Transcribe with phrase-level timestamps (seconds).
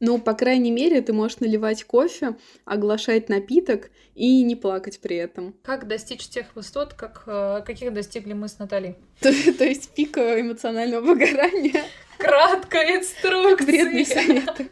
[0.00, 5.54] Ну, по крайней мере, ты можешь наливать кофе, оглашать напиток и не плакать при этом.
[5.62, 8.96] Как достичь тех высот, как, э, каких достигли мы с Натальей?
[9.20, 11.84] То, то есть пика эмоционального выгорания.
[12.18, 13.66] Краткая инструкция.
[13.66, 14.70] Вредные советы.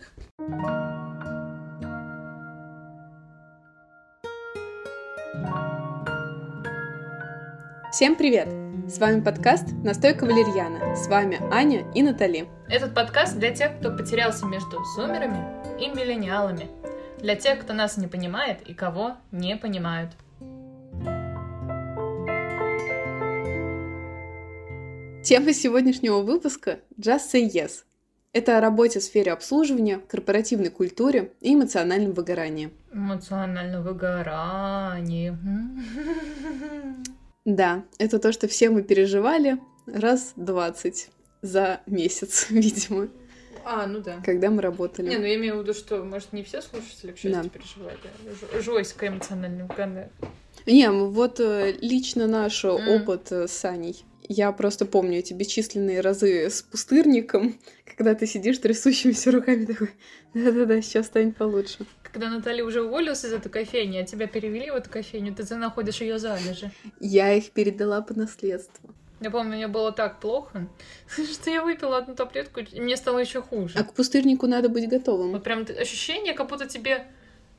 [7.93, 8.49] Всем привет!
[8.89, 10.97] С вами подкаст «Настойка валерьяна».
[10.97, 12.49] С вами Аня и Натали.
[12.67, 15.45] Этот подкаст для тех, кто потерялся между зумерами
[15.79, 16.71] и миллениалами.
[17.19, 20.13] Для тех, кто нас не понимает и кого не понимают.
[25.23, 27.85] Тема сегодняшнего выпуска «Just Say Yes».
[28.33, 32.71] Это о работе в сфере обслуживания, корпоративной культуре и эмоциональном выгорании.
[32.91, 35.37] Эмоциональном выгорании.
[37.45, 41.09] Да, это то, что все мы переживали раз двадцать
[41.43, 43.09] за месяц, видимо.
[43.65, 44.21] А, ну да.
[44.25, 45.09] Когда мы работали.
[45.09, 47.49] Не, ну я имею в виду, что, может, не все слушатели, к счастью, Да.
[47.49, 47.99] переживали.
[48.61, 50.11] Жойское эмоциональное выгорание.
[50.67, 52.89] Не, вот э, лично наш М.
[52.89, 54.05] опыт э, с Аней.
[54.29, 59.91] Я просто помню эти бесчисленные разы с пустырником, когда ты сидишь трясущимися руками такой,
[60.35, 61.87] да-да-да, сейчас станет получше.
[62.03, 66.01] Когда Наталья уже уволилась из этой кофейни, а тебя перевели в эту кофейню, ты находишь
[66.01, 66.71] ее залежи.
[67.01, 68.95] Я их передала по наследству.
[69.21, 70.69] Я помню, мне было так плохо,
[71.33, 73.79] что я выпила одну таблетку, и мне стало еще хуже.
[73.79, 75.33] А к пустырнику надо быть готовым.
[75.33, 77.07] Вот прям ощущение, как будто тебе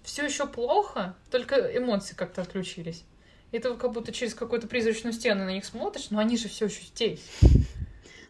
[0.03, 3.05] все еще плохо, только эмоции как-то отключились.
[3.53, 6.65] И ты как будто через какую-то призрачную стену на них смотришь, но они же все
[6.65, 7.21] еще здесь.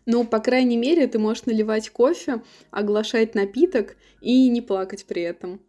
[0.05, 5.61] Ну, по крайней мере, ты можешь наливать кофе, оглашать напиток и не плакать при этом.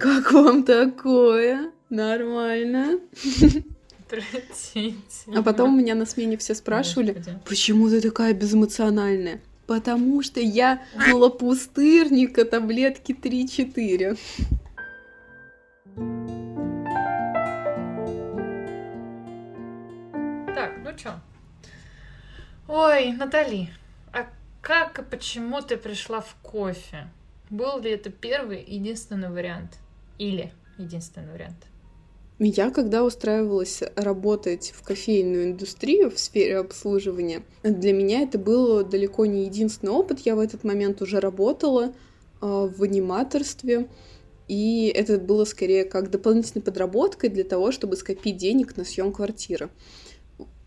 [0.00, 1.70] Как вам такое?
[1.90, 2.98] Нормально.
[4.08, 5.38] Отвратительно.
[5.38, 7.38] А потом у меня на смене все спрашивали, Господи.
[7.48, 9.40] почему ты такая безэмоциональная?
[9.68, 14.18] Потому что я пила пустырника таблетки 3-4.
[20.54, 21.14] Так, ну чё?
[22.68, 23.70] Ой, Натали,
[24.12, 24.26] а
[24.60, 27.08] как и почему ты пришла в кофе?
[27.48, 29.78] Был ли это первый и единственный вариант?
[30.18, 31.56] Или единственный вариант?
[32.38, 39.24] Я, когда устраивалась работать в кофейную индустрию в сфере обслуживания, для меня это был далеко
[39.24, 40.20] не единственный опыт.
[40.20, 41.90] Я в этот момент уже работала э,
[42.40, 43.88] в аниматорстве,
[44.48, 49.70] и это было скорее как дополнительной подработкой для того, чтобы скопить денег на съем квартиры.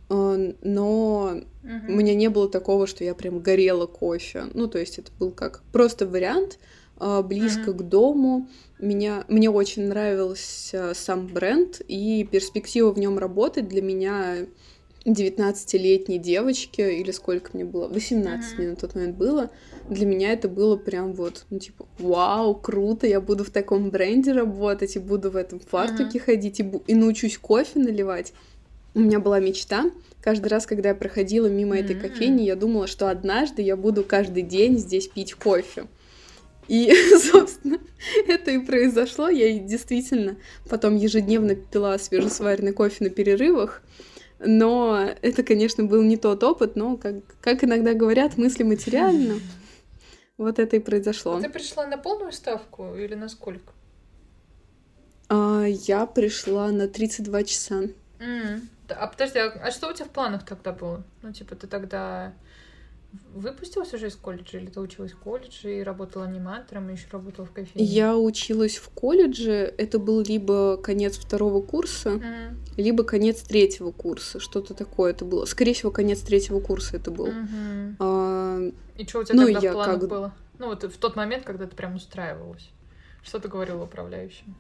[0.10, 1.42] Э, Но
[1.88, 4.46] у меня не было такого, что я прям горела кофе.
[4.54, 6.60] Ну, то есть это был как просто вариант,
[6.98, 7.80] а, близко Мгм.
[7.80, 8.48] к дому.
[8.80, 14.46] Меня, мне очень нравился сам бренд, и перспектива в нем работать для меня
[15.06, 18.62] 19-летней девочки, или сколько мне было, 18 Мгм.
[18.62, 19.50] мне на тот момент было,
[19.90, 24.32] для меня это было прям вот, ну, типа, вау, круто, я буду в таком бренде
[24.34, 28.34] работать, и буду в этом фартуке ходить, и, бу- и научусь кофе наливать.
[28.96, 29.92] У меня была мечта.
[30.22, 34.42] Каждый раз, когда я проходила мимо этой кофейни, я думала, что однажды я буду каждый
[34.42, 35.86] день здесь пить кофе.
[36.70, 37.78] И, собственно,
[38.28, 39.28] это и произошло.
[39.28, 40.38] Я действительно
[40.70, 43.84] потом ежедневно пила свежесваренный кофе на перерывах.
[44.40, 49.40] Но это, конечно, был не тот опыт, но, как, как иногда говорят, мысли материально.
[50.38, 51.40] Вот это и произошло.
[51.40, 53.72] Ты пришла на полную ставку или на сколько?
[55.30, 57.84] А, я пришла на 32 часа.
[58.20, 58.60] Да,
[58.90, 61.04] А подожди, а а что у тебя в планах тогда было?
[61.22, 62.34] Ну, типа, ты тогда
[63.34, 67.46] выпустилась уже из колледжа, или ты училась в колледже и работала аниматором, и еще работала
[67.46, 67.86] в кофейне?
[67.88, 69.74] Я училась в колледже.
[69.78, 74.40] Это был либо конец второго курса, М, либо конец третьего курса.
[74.40, 75.46] Что-то такое это было.
[75.46, 77.28] Скорее всего, конец третьего курса это был.
[77.28, 77.96] мгм.
[78.00, 78.60] А,
[78.98, 80.34] И что у тебя Ну, тогда в планах как- было?
[80.58, 82.70] Ну, вот в тот момент, когда ты прям устраивалась.
[83.24, 84.56] Что ты говорила управляющим?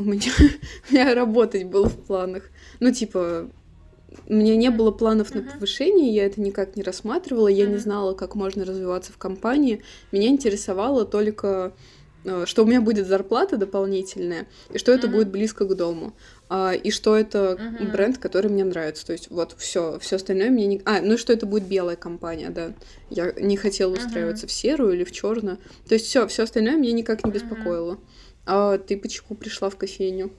[0.00, 0.32] У меня,
[0.90, 2.44] у меня работать было в планах.
[2.80, 3.48] Ну, типа,
[4.26, 8.14] у меня не было планов на повышение, я это никак не рассматривала, я не знала,
[8.14, 9.82] как можно развиваться в компании.
[10.10, 11.72] Меня интересовало только,
[12.24, 16.12] э, что у меня будет зарплата дополнительная, и что это будет близко к дому.
[16.48, 17.56] а, И что это
[17.92, 19.06] бренд, который мне нравится.
[19.06, 20.82] То есть вот все, все остальное мне не.
[20.84, 22.72] А, ну и что это будет белая компания, да.
[23.10, 25.58] Я не хотела устраиваться в серую или в черную.
[25.88, 27.98] То есть все, все остальное меня никак не беспокоило.
[28.46, 30.30] А ты почему пришла в кофейню?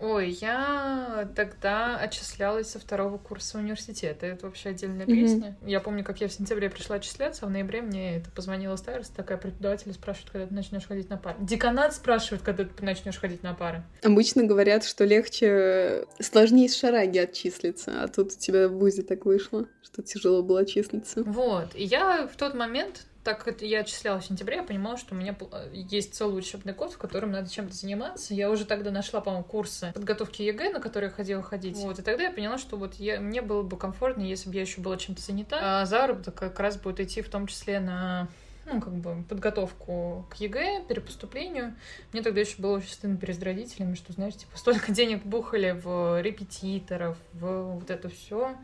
[0.00, 4.26] Ой, я тогда отчислялась со второго курса университета.
[4.26, 5.14] Это вообще отдельная Мгм.
[5.14, 5.56] песня.
[5.64, 9.14] Я помню, как я в сентябре пришла отчисляться, а в ноябре мне это позвонила староста,
[9.14, 11.36] такая преподаватель спрашивает, когда ты начнешь ходить на пары.
[11.40, 13.82] Деканат спрашивает, когда ты начнешь ходить на пары.
[14.02, 19.24] Обычно говорят, что легче, сложнее с шараги отчислиться, а тут у тебя в ВУЗе так
[19.24, 21.22] вышло, что тяжело было отчислиться.
[21.22, 21.74] Вот.
[21.74, 25.18] И я в тот момент так как я отчислялась в сентябре, я понимала, что у
[25.18, 25.34] меня
[25.72, 28.34] есть целый учебный год, в котором надо чем-то заниматься.
[28.34, 31.76] Я уже тогда нашла, по-моему, курсы подготовки ЕГЭ, на которые я ходила ходить.
[31.76, 34.60] Вот, и тогда я поняла, что вот я, мне было бы комфортно, если бы я
[34.60, 35.80] еще была чем-то занята.
[35.80, 38.28] А заработок как раз будет идти в том числе на
[38.66, 41.74] ну, как бы, подготовку к ЕГЭ, перепоступлению.
[42.12, 46.20] Мне тогда еще было очень стыдно перед родителями, что, знаешь, типа, столько денег бухали в
[46.20, 48.56] репетиторов, в вот это все,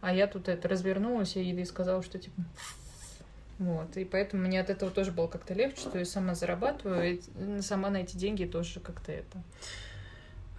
[0.00, 2.42] а я тут это развернулась и сказала, что, типа,
[3.58, 7.60] вот, и поэтому мне от этого тоже было как-то легче, что я сама зарабатываю, и
[7.60, 9.42] сама на эти деньги тоже как-то это...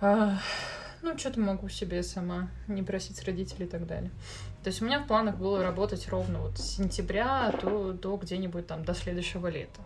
[0.01, 0.39] А,
[1.01, 4.11] ну, что-то могу себе сама не просить с родителей и так далее.
[4.63, 8.67] То есть у меня в планах было работать ровно вот с сентября до, до где-нибудь
[8.67, 9.79] там до следующего лета.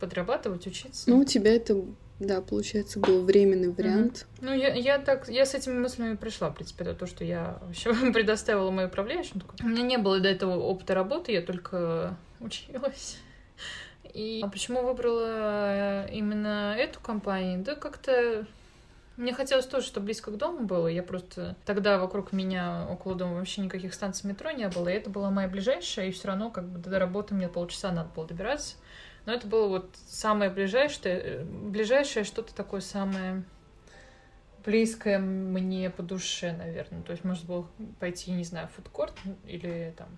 [0.00, 1.08] Подрабатывать, учиться.
[1.08, 1.84] Ну, у тебя это,
[2.26, 4.26] да, получается, был временный вариант.
[4.26, 4.38] Mm-hmm.
[4.40, 7.58] Ну, я, я так, я с этими мыслями пришла, в принципе, это то, что я
[7.62, 9.42] вообще предоставила мою управляющему.
[9.62, 13.18] У меня не было до этого опыта работы, я только училась.
[14.14, 17.62] И а почему выбрала именно эту компанию?
[17.62, 18.46] Да как-то
[19.16, 20.86] мне хотелось тоже, чтобы близко к дому было.
[20.86, 21.56] Я просто...
[21.66, 24.88] Тогда вокруг меня, около дома, вообще никаких станций метро не было.
[24.88, 28.10] И это была моя ближайшая, и все равно как бы до работы мне полчаса надо
[28.14, 28.76] было добираться.
[29.24, 33.44] Но это было вот самое ближайшее, ближайшее что-то такое самое
[34.64, 37.02] близкое мне по душе, наверное.
[37.02, 37.68] То есть можно было
[38.00, 39.14] пойти, не знаю, в фудкорт
[39.46, 40.08] или там,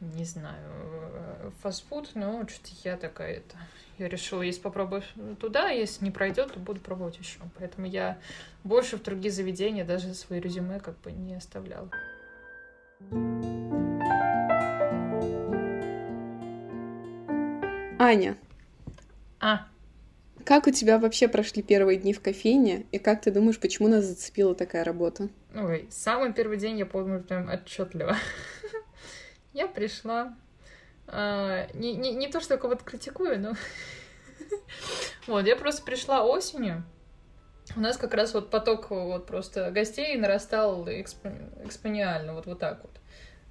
[0.00, 3.56] не знаю, фастфуд, но что-то я такая это
[3.98, 5.02] я решила, если попробую
[5.40, 7.38] туда, если не пройдет, то буду пробовать еще.
[7.58, 8.18] Поэтому я
[8.62, 11.88] больше в другие заведения даже свои резюме как бы не оставляла.
[17.98, 18.36] Аня.
[19.40, 19.66] А.
[20.44, 24.04] Как у тебя вообще прошли первые дни в кофейне, и как ты думаешь, почему нас
[24.04, 25.28] зацепила такая работа?
[25.54, 28.16] Ой, самый первый день я помню прям отчетливо.
[29.54, 30.36] Я пришла,
[31.06, 33.52] а, не, то, что я кого-то критикую, но...
[35.26, 36.84] вот, я просто пришла осенью.
[37.74, 41.26] У нас как раз вот поток вот просто гостей нарастал эксп...
[41.64, 43.00] экспониально, вот, вот так вот.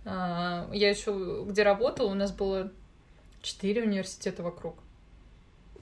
[0.05, 2.71] А, я еще где работала, у нас было
[3.45, 4.75] четыре университета вокруг.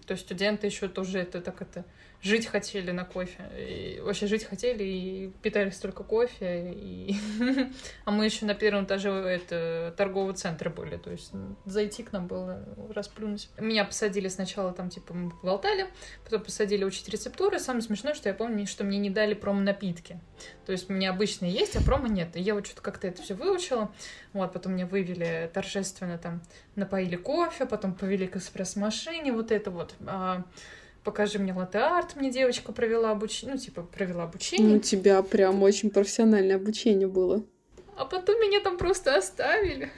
[0.05, 1.85] То есть студенты еще тоже это так это
[2.23, 3.43] жить хотели на кофе.
[3.57, 6.71] И вообще жить хотели и питались только кофе.
[6.73, 7.15] И...
[8.05, 10.97] а мы еще на первом этаже это, торгового центра были.
[10.97, 11.31] То есть
[11.65, 13.49] зайти к нам было расплюнуть.
[13.59, 15.87] Меня посадили сначала там, типа, мы болтали,
[16.23, 17.59] потом посадили учить рецептуры.
[17.59, 20.19] Самое смешное, что я помню, что мне не дали промо-напитки.
[20.65, 22.35] То есть меня обычные есть, а промо нет.
[22.37, 23.91] И я вот что-то как-то это все выучила.
[24.31, 26.41] Вот, потом меня вывели торжественно там,
[26.75, 29.93] напоили кофе, потом повели к эспресс-машине, вот это вот.
[31.03, 34.69] Покажи мне латте-арт, мне девочка провела обучение, ну, типа, провела обучение.
[34.69, 37.43] Ну, у тебя прям очень профессиональное обучение было.
[37.97, 39.91] А потом меня там просто оставили.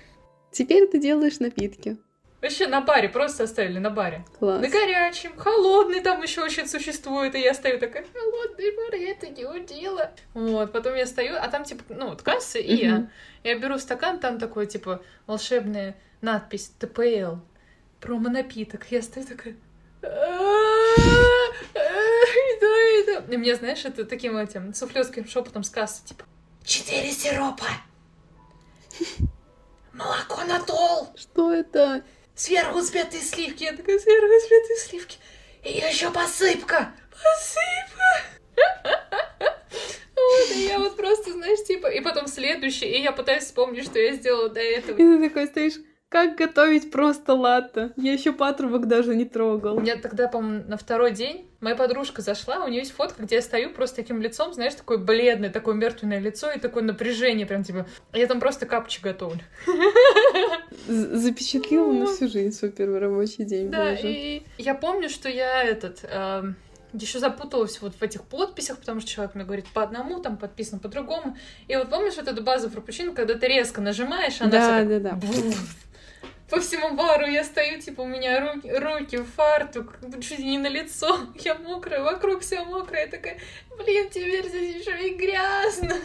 [0.52, 1.98] Теперь ты делаешь напитки.
[2.42, 4.24] Вообще на баре, просто оставили на баре.
[4.38, 4.62] Класс.
[4.62, 9.28] На горячем, холодный там еще очень существует, и я стою такая, холодный бар, я это
[9.30, 10.12] не удела.
[10.34, 13.10] Вот, потом я стою, а там типа, ну, вот касса, и я.
[13.44, 17.38] Я беру стакан, там такой, типа, волшебная надпись ТПЛ,
[18.00, 18.86] промо-напиток.
[18.92, 19.56] Я стою такая,
[23.30, 26.26] и мне, знаешь, это таким этим суфлёрским шепотом с кассы, типа,
[26.64, 27.68] четыре сиропа,
[29.94, 31.10] молоко на тол.
[31.16, 32.04] Что это?
[32.36, 33.64] Сверху взбитые сливки.
[33.64, 35.18] Я такая, сверху взбитые сливки.
[35.64, 36.94] И еще посыпка.
[37.12, 38.36] Посыпка.
[40.16, 41.88] Вот, и я вот просто, знаешь, типа...
[41.88, 44.96] И потом следующий, и я пытаюсь вспомнить, что я сделала до этого.
[44.96, 45.74] И ты такой стоишь...
[46.16, 47.92] Как готовить просто латте?
[47.98, 49.82] Я еще патрубок даже не трогал.
[49.82, 53.42] Я тогда, по-моему, на второй день моя подружка зашла, у нее есть фотка, где я
[53.42, 57.86] стою просто таким лицом, знаешь, такое бледное, такое мертвенное лицо и такое напряжение, прям типа,
[58.14, 59.42] я там просто капчи готовлю.
[60.88, 63.70] Запечатлела на всю жизнь свой первый рабочий день.
[63.70, 66.56] Да, и я помню, что я этот эм,
[66.94, 70.80] еще запуталась вот в этих подписях, потому что человек мне говорит по одному, там подписано
[70.80, 71.36] по-другому.
[71.68, 75.20] И вот помнишь вот эту базу фрапучино, когда ты резко нажимаешь, она да, да, да
[76.50, 81.20] по всему бару я стою, типа, у меня руки, руки фартук, чуть не на лицо,
[81.36, 83.40] я мокрая, вокруг все мокрое, я такая,
[83.78, 85.96] блин, теперь здесь еще и грязно.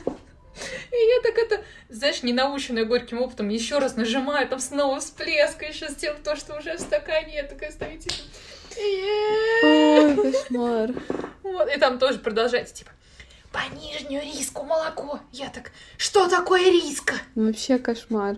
[0.91, 5.63] И я так это, знаешь, не наученная горьким опытом, еще раз нажимаю, там снова всплеск,
[5.63, 8.15] еще с тем, то, что уже в стакане, я такая стою, типа,
[9.63, 10.91] Ой, кошмар.
[11.43, 12.91] Вот, и там тоже продолжается, типа,
[13.53, 15.21] по нижнюю риску молоко.
[15.33, 17.15] Я так, что такое риска?
[17.35, 18.37] Вообще кошмар.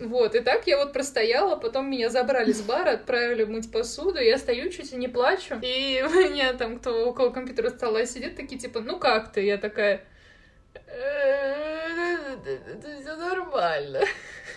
[0.00, 4.38] Вот, и так я вот простояла, потом меня забрали с бара, отправили мыть посуду, я
[4.38, 8.80] стою, чуть и не плачу, и меня там кто около компьютера стола сидит, такие типа,
[8.80, 9.44] ну как ты?
[9.44, 10.04] Я такая,
[13.00, 14.00] все нормально.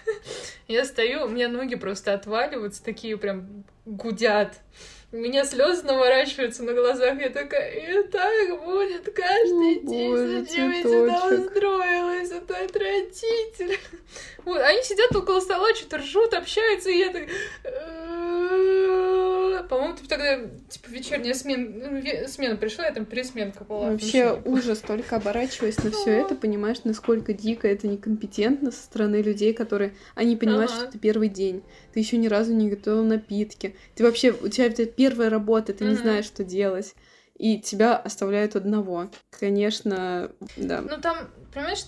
[0.67, 4.55] Я стою, у меня ноги просто отваливаются, такие прям гудят.
[5.13, 7.21] У меня слезы наворачиваются на глазах.
[7.21, 10.09] Я такая, и так будет каждый О, день.
[10.09, 12.31] Боже, Зачем я сюда устроилась?
[12.31, 13.75] Это отвратительно.
[14.43, 17.23] Вот, они сидят около стола, что-то ржут, общаются, и я так...
[19.69, 20.39] По-моему, ты тогда,
[20.69, 23.91] типа, вечерняя смена, ну, смена пришла, я там пересменка была.
[23.91, 29.53] Вообще ужас, только оборачиваясь на все это, понимаешь, насколько дико это некомпетентно со стороны людей,
[29.53, 29.95] которые...
[30.15, 30.79] Они понимают, ага.
[30.79, 34.65] что это первый день, ты еще ни разу не готовил напитки, ты вообще, у тебя
[34.67, 36.95] это первая работа, ты не знаешь, что делать
[37.37, 39.09] и тебя оставляют одного.
[39.31, 40.81] Конечно, да.
[40.81, 41.85] Ну там, понимаешь,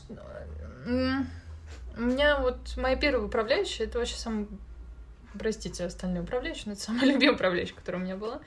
[1.98, 4.48] у меня вот моя первая управляющая, это вообще самый
[5.38, 8.39] простите, остальные управляющие, но это самая любимая управляющая, которая у меня была.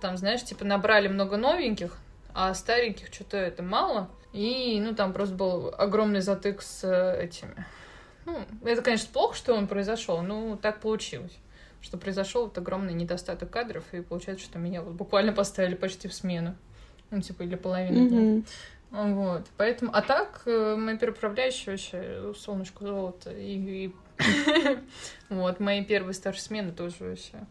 [0.00, 1.96] Там, знаешь, типа набрали много новеньких,
[2.34, 4.10] а стареньких что-то это мало.
[4.32, 7.66] И, ну, там просто был огромный затык с э, этими.
[8.26, 11.36] Ну, это, конечно, плохо, что он произошел, но так получилось
[11.80, 16.14] что произошел вот огромный недостаток кадров, и получается, что меня вот буквально поставили почти в
[16.14, 16.56] смену.
[17.10, 18.08] Ну, типа, или половину mm-hmm.
[18.08, 18.42] дня.
[18.90, 19.46] Вот.
[19.56, 23.30] Поэтому, а так, э, моя переправляющая вообще солнышко золото.
[23.30, 23.94] И, и
[25.28, 27.46] вот, мои первые старшие смены тоже вообще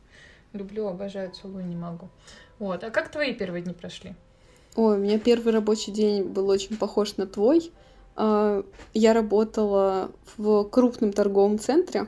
[0.54, 2.10] люблю, обожаю, целую, не могу.
[2.60, 4.16] Вот, а как твои первые дни прошли?
[4.76, 7.72] Ой, у меня первый рабочий день был очень похож на твой.
[8.16, 12.08] А, я работала в крупном торговом центре,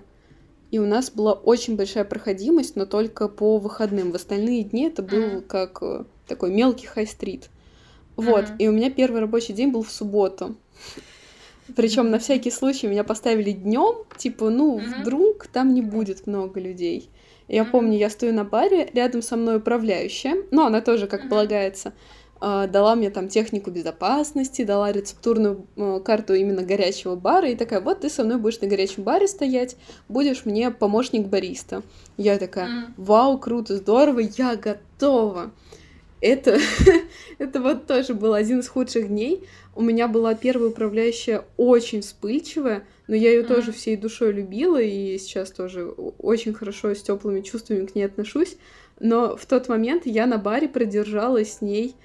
[0.71, 4.11] и у нас была очень большая проходимость, но только по выходным.
[4.11, 5.41] В остальные дни это был mm-hmm.
[5.41, 7.49] как э, такой мелкий хай-стрит.
[8.15, 8.57] Вот, mm-hmm.
[8.59, 10.55] и у меня первый рабочий день был в субботу.
[11.75, 15.01] Причем на всякий случай меня поставили днем, типа, ну, mm-hmm.
[15.01, 17.09] вдруг там не будет много людей.
[17.47, 17.71] Я mm-hmm.
[17.71, 21.29] помню, я стою на баре, рядом со мной управляющая, ну, она тоже, как mm-hmm.
[21.29, 21.93] полагается,
[22.41, 27.81] э, дала мне там технику безопасности, дала рецептурную э, карту именно горячего бара, и такая,
[27.81, 29.75] вот ты со мной будешь на горячем баре стоять,
[30.07, 31.81] будешь мне помощник бариста.
[32.17, 35.51] Я такая, вау, круто, здорово, я готова
[36.21, 36.59] это,
[37.37, 39.43] это вот тоже был один из худших дней.
[39.75, 43.47] У меня была первая управляющая очень вспыльчивая, но я ее mm-hmm.
[43.47, 48.57] тоже всей душой любила, и сейчас тоже очень хорошо с теплыми чувствами к ней отношусь.
[48.99, 51.95] Но в тот момент я на баре продержалась с ней,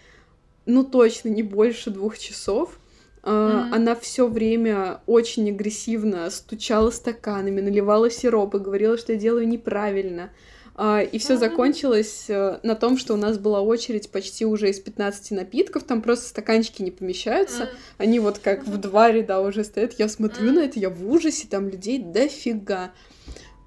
[0.67, 2.79] ну точно не больше двух часов.
[3.23, 3.75] Mm-hmm.
[3.75, 10.31] Она все время очень агрессивно стучала стаканами, наливала сироп и говорила, что я делаю неправильно.
[10.77, 15.31] И все закончилось э, на том, что у нас была очередь почти уже из 15
[15.31, 20.09] напитков, там просто стаканчики не помещаются, они вот как в два ряда уже стоят, я
[20.09, 22.93] смотрю на это, я в ужасе, там людей дофига.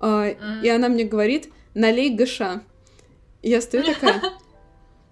[0.02, 0.28] А,
[0.62, 2.62] и она мне говорит, налей гаша.
[3.42, 4.22] И я стою такая,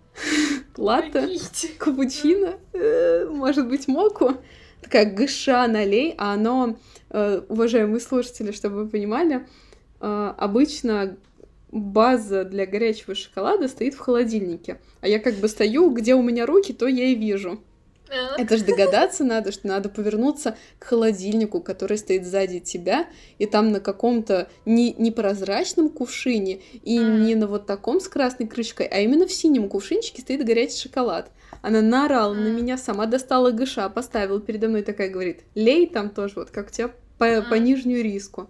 [0.77, 1.39] латте,
[1.77, 4.33] капучино, э, может быть, моку.
[4.81, 6.75] Такая гаша налей, а оно,
[7.09, 9.47] э, уважаемые слушатели, чтобы вы понимали,
[10.01, 11.17] обычно
[11.75, 14.79] база для горячего шоколада стоит в холодильнике.
[15.01, 17.59] А я как бы стою, где у меня руки, то я и вижу.
[18.37, 23.07] Это же догадаться надо, что надо повернуться к холодильнику, который стоит сзади тебя,
[23.39, 27.19] и там на каком-то не, непрозрачном кувшине, и mm.
[27.25, 31.31] не на вот таком с красной крышкой, а именно в синем кувшинчике стоит горячий шоколад.
[31.61, 32.39] Она наорала mm.
[32.39, 36.67] на меня, сама достала гыша, поставила передо мной такая, говорит, лей там тоже, вот как
[36.67, 37.49] у тебя по, mm.
[37.49, 38.49] по нижнюю риску.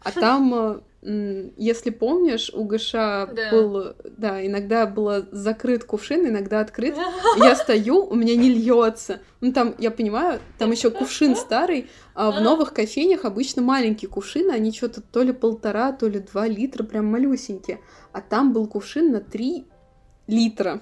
[0.00, 3.50] А там э, если помнишь, у Гыша да.
[3.50, 6.96] был, да, иногда был закрыт кувшин, иногда открыт.
[7.36, 9.20] Я стою, у меня не льется.
[9.40, 14.52] Ну там, я понимаю, там еще кувшин старый, а в новых кофейнях обычно маленькие кувшины,
[14.52, 17.80] они что-то то ли полтора, то ли два литра, прям малюсенькие.
[18.12, 19.66] А там был кувшин на три
[20.26, 20.80] литра.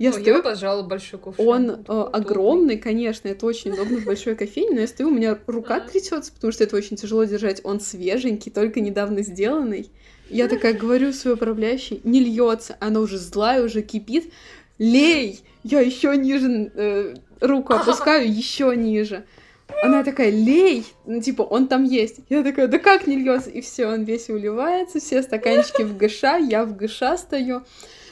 [0.00, 1.46] Я, ну, стою, я пожалуй, большой кувшин.
[1.46, 5.38] Он э, огромный, конечно, это очень удобно в большой кофейне, но я стою, у меня
[5.46, 7.60] рука трясется, потому что это очень тяжело держать.
[7.64, 9.90] Он свеженький, только недавно сделанный.
[10.30, 14.32] Я такая говорю своей управляющей, не льется, она уже злая, уже кипит.
[14.78, 15.40] Лей!
[15.64, 19.24] Я еще ниже э, руку опускаю, еще ниже.
[19.82, 22.20] Она такая, лей, ну, типа, он там есть.
[22.28, 23.50] Я такая, да как не льется?
[23.50, 27.62] И все, он весь уливается, все стаканчики в ГШ, я в ГШ стою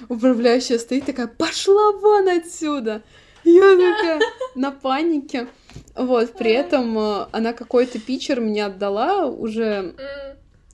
[0.08, 3.02] управляющая стоит такая, пошла вон отсюда!
[3.44, 4.20] Я такая
[4.54, 5.48] на панике.
[5.94, 9.94] Вот, при этом э, она какой-то питчер мне отдала уже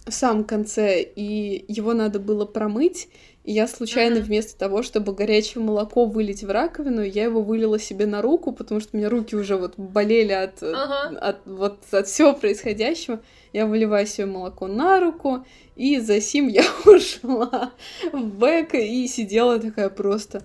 [0.06, 3.08] в самом конце, и его надо было промыть.
[3.44, 8.06] И я случайно вместо того, чтобы горячее молоко вылить в раковину, я его вылила себе
[8.06, 11.18] на руку, потому что у меня руки уже вот болели от, ага.
[11.18, 13.20] от, вот, от всего происходящего.
[13.52, 15.44] Я выливаю себе молоко на руку,
[15.76, 17.72] и за сим я ушла
[18.12, 20.42] в бэк и сидела такая просто,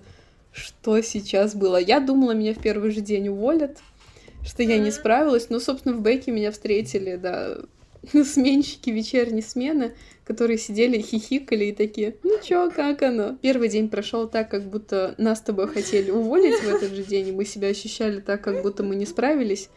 [0.52, 1.78] что сейчас было.
[1.78, 3.78] Я думала, меня в первый же день уволят,
[4.44, 7.56] что я не справилась, но, собственно, в бэке меня встретили, да,
[8.24, 9.94] сменщики вечерней смены,
[10.30, 13.36] которые сидели, хихикали и такие, ну чё, как оно?
[13.42, 17.26] Первый день прошел так, как будто нас с тобой хотели уволить в этот же день,
[17.26, 19.70] и мы себя ощущали так, как будто мы не справились.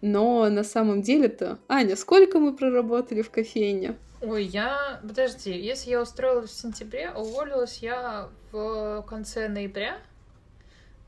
[0.00, 3.94] Но на самом деле-то, Аня, сколько мы проработали в кофейне?
[4.20, 4.98] Ой, я...
[5.02, 9.96] Подожди, если я устроилась в сентябре, уволилась я в конце ноября,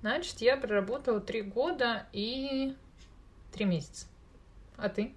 [0.00, 2.72] значит, я проработала три года и
[3.52, 4.06] три месяца.
[4.76, 5.12] А ты?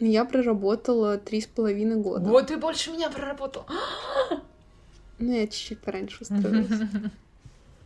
[0.00, 2.28] Я проработала три с половиной года.
[2.28, 3.66] Вот ты больше меня проработал.
[5.20, 6.90] Ну, я чуть-чуть пораньше устроилась.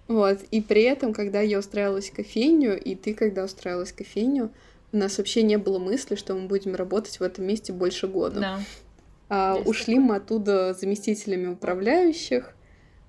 [0.08, 4.50] Вот, и при этом, когда я устраивалась в кофейню, и ты, когда устраивалась в кофейню,
[4.92, 8.40] у нас вообще не было мысли, что мы будем работать в этом месте больше года.
[8.40, 8.60] Да.
[9.28, 10.08] А, ушли такое.
[10.08, 12.54] мы оттуда заместителями управляющих,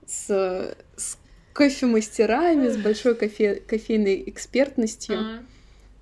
[0.05, 1.17] с, с
[1.53, 5.17] кофемастерами, с большой кофе, кофейной экспертностью.
[5.17, 5.39] А.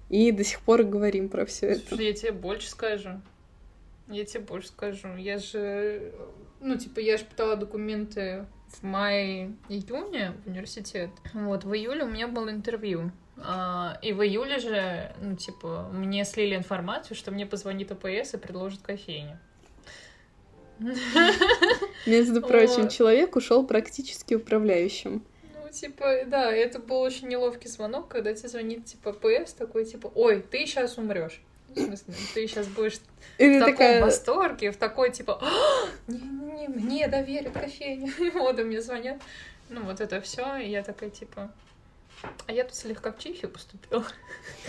[0.10, 1.96] И до сих пор говорим про все это.
[1.96, 3.22] Я тебе больше скажу.
[4.08, 5.16] Я тебе больше скажу.
[5.18, 6.14] Я же,
[6.62, 11.10] ну, типа, я же пытала документы в мае-июне в университет.
[11.34, 13.12] Вот, в июле у меня было интервью.
[13.38, 18.38] А, и в июле же, ну, типа, мне слили информацию, что мне позвонит АПС и
[18.38, 19.38] предложит кофейню.
[22.06, 25.24] Между прочим, человек ушел практически управляющим.
[25.68, 30.10] Ну, типа, да, это был очень неловкий звонок, когда тебе звонит, типа, ПС, такой, типа,
[30.16, 31.42] ой, ты сейчас умрешь.
[31.68, 33.00] В смысле, ты сейчас будешь
[33.38, 34.02] в таком такая...
[34.02, 35.42] восторге, в такой, типа,
[36.08, 38.14] не, не, мне доверят кофейню.
[38.20, 39.22] И вот мне звонят.
[39.68, 41.52] Ну, вот это все, и я такая, типа,
[42.46, 44.06] а я тут слегка в Чифи поступила.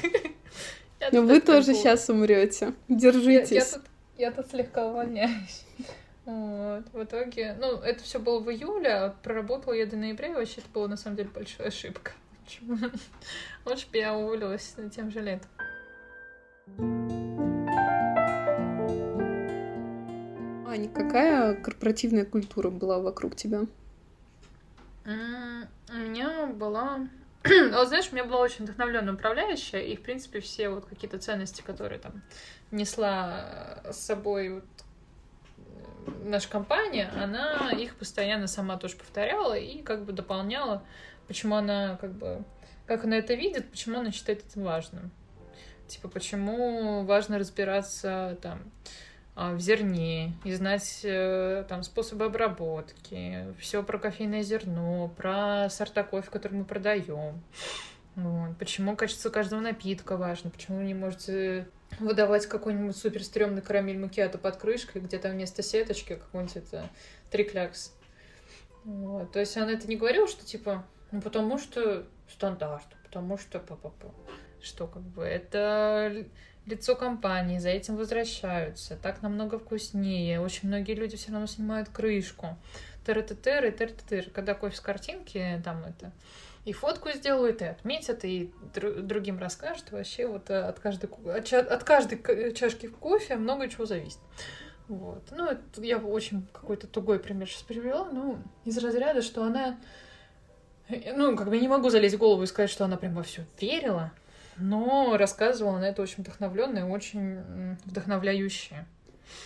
[1.12, 2.74] Но вы тоже сейчас умрете.
[2.88, 3.76] Держитесь.
[4.16, 5.62] Я тут слегка увольняюсь.
[6.28, 6.84] Вот.
[6.92, 10.60] В итоге, ну, это все было в июле, а проработала я до ноября, и вообще
[10.60, 12.12] это была на самом деле большая ошибка.
[13.64, 15.48] Лучше бы я уволилась на тем же летом.
[20.66, 23.62] Аня, какая корпоративная культура была вокруг тебя?
[25.06, 25.10] У
[25.94, 27.08] меня была...
[27.72, 31.62] Вот знаешь, у меня была очень вдохновленная управляющая, и, в принципе, все вот какие-то ценности,
[31.62, 32.20] которые там
[32.70, 34.64] несла с собой вот
[36.24, 40.82] наша компания, она их постоянно сама тоже повторяла и как бы дополняла,
[41.26, 42.44] почему она как бы,
[42.86, 45.10] как она это видит, почему она считает это важным.
[45.86, 48.70] Типа, почему важно разбираться там
[49.40, 56.02] а, в зерне и знать э, там способы обработки, все про кофейное зерно, про сорта
[56.02, 57.40] кофе, который мы продаем.
[58.18, 58.58] Вот.
[58.58, 61.68] Почему качество каждого напитка важно, почему вы не можете
[62.00, 66.88] выдавать какой-нибудь супер стрёмный карамель макиато под крышкой, где там вместо сеточки какой-нибудь это
[67.30, 67.94] триклякс.
[68.84, 69.30] Вот.
[69.30, 73.92] То есть она это не говорила, что типа, ну потому что стандарт, потому что -па.
[74.60, 76.26] что как бы это
[76.66, 82.56] лицо компании, за этим возвращаются, так намного вкуснее, очень многие люди все равно снимают крышку,
[83.06, 86.10] тыр тыр тыр тыр тыр когда кофе с картинки, там это,
[86.68, 89.90] и фотку сделают, и отметят, и др- другим расскажут.
[89.90, 94.18] Вообще вот э, от каждой, от каждой чашки кофе много чего зависит.
[94.86, 95.22] Вот.
[95.30, 99.78] Ну, это я очень какой-то тугой пример сейчас привела, ну, из разряда, что она...
[100.88, 103.14] Э, ну, как бы я не могу залезть в голову и сказать, что она прям
[103.14, 104.12] во все верила,
[104.58, 108.84] но рассказывала она это очень вдохновленно и очень вдохновляюще.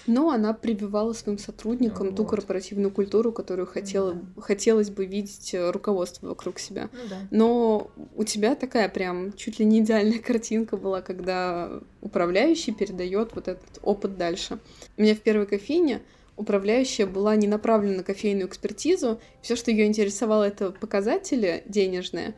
[0.06, 2.16] Но она прививала своим сотрудникам вот.
[2.16, 4.42] ту корпоративную культуру, которую хотела, да.
[4.42, 6.88] хотелось бы видеть э, руководство вокруг себя.
[6.92, 7.16] Ну, да.
[7.30, 13.48] Но у тебя такая прям чуть ли не идеальная картинка была, когда управляющий передает вот
[13.48, 14.58] этот опыт дальше.
[14.96, 16.02] У меня в первой кофейне
[16.36, 19.20] управляющая была не направлена на кофейную экспертизу.
[19.42, 22.34] Все, что ее интересовало, это показатели денежные.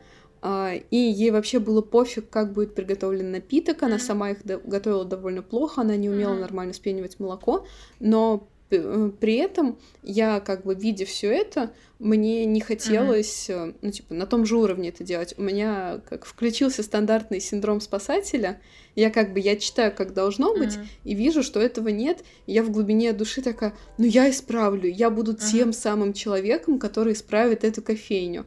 [0.47, 3.81] А, и ей вообще было пофиг, как будет приготовлен напиток.
[3.81, 3.99] Она mm-hmm.
[3.99, 6.41] сама их готовила довольно плохо, она не умела mm-hmm.
[6.41, 7.65] нормально спенивать молоко,
[7.99, 13.75] но э, при этом я, как бы видя все это, мне не хотелось, mm-hmm.
[13.81, 15.33] ну, типа, на том же уровне это делать.
[15.35, 18.61] У меня как включился стандартный синдром спасателя.
[18.93, 20.87] Я как бы, я читаю, как должно быть, mm-hmm.
[21.05, 22.23] и вижу, что этого нет.
[22.45, 25.51] И я в глубине души такая, ну, я исправлю, я буду mm-hmm.
[25.51, 28.45] тем самым человеком, который исправит эту кофейню.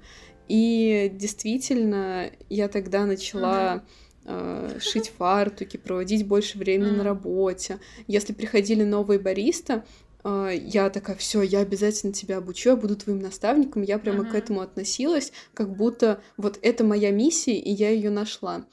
[0.48, 3.84] И действительно, я тогда начала
[4.24, 7.78] э, шить фартуки, проводить больше времени на работе.
[8.06, 9.84] Если приходили новые бариста,
[10.24, 13.82] э, я такая, все, я обязательно тебя обучу, я буду твоим наставником.
[13.82, 18.64] Я прямо к этому относилась, как будто вот это моя миссия, и я ее нашла.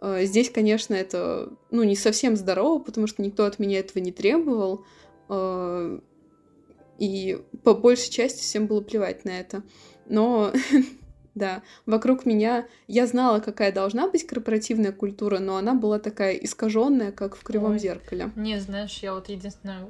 [0.00, 4.12] Э, здесь, конечно, это ну, не совсем здорово, потому что никто от меня этого не
[4.12, 4.84] требовал.
[5.28, 5.98] Э,
[6.98, 9.62] и по большей части всем было плевать на это.
[10.06, 10.52] Но
[11.34, 17.10] Да, вокруг меня я знала, какая должна быть корпоративная культура, но она была такая искаженная,
[17.10, 17.78] как в кривом Ой.
[17.78, 18.30] зеркале.
[18.36, 19.88] Не, знаешь, я вот единственное,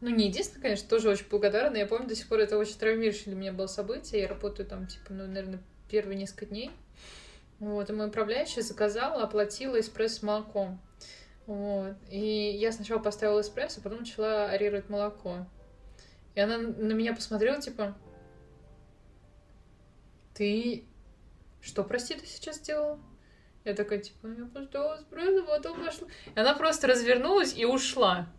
[0.00, 1.76] ну не единственное, конечно, тоже очень благодарна.
[1.76, 4.22] Я помню до сих пор это очень травмирующее для меня было событие.
[4.22, 5.60] Я работаю там, типа, ну, наверное,
[5.90, 6.70] первые несколько дней.
[7.58, 10.80] Вот, и мой управляющий заказала, оплатила эспрессо с молоком.
[11.46, 11.94] Вот.
[12.08, 15.46] И я сначала поставила эспрессо, потом начала арировать молоко.
[16.36, 17.96] И она на меня посмотрела, типа,
[20.38, 20.84] ты
[21.60, 22.98] что, прости, ты сейчас сделала?
[23.64, 26.06] Я такая, типа, я поставила эспрессо, потом пошла.
[26.34, 28.32] И она просто развернулась и ушла.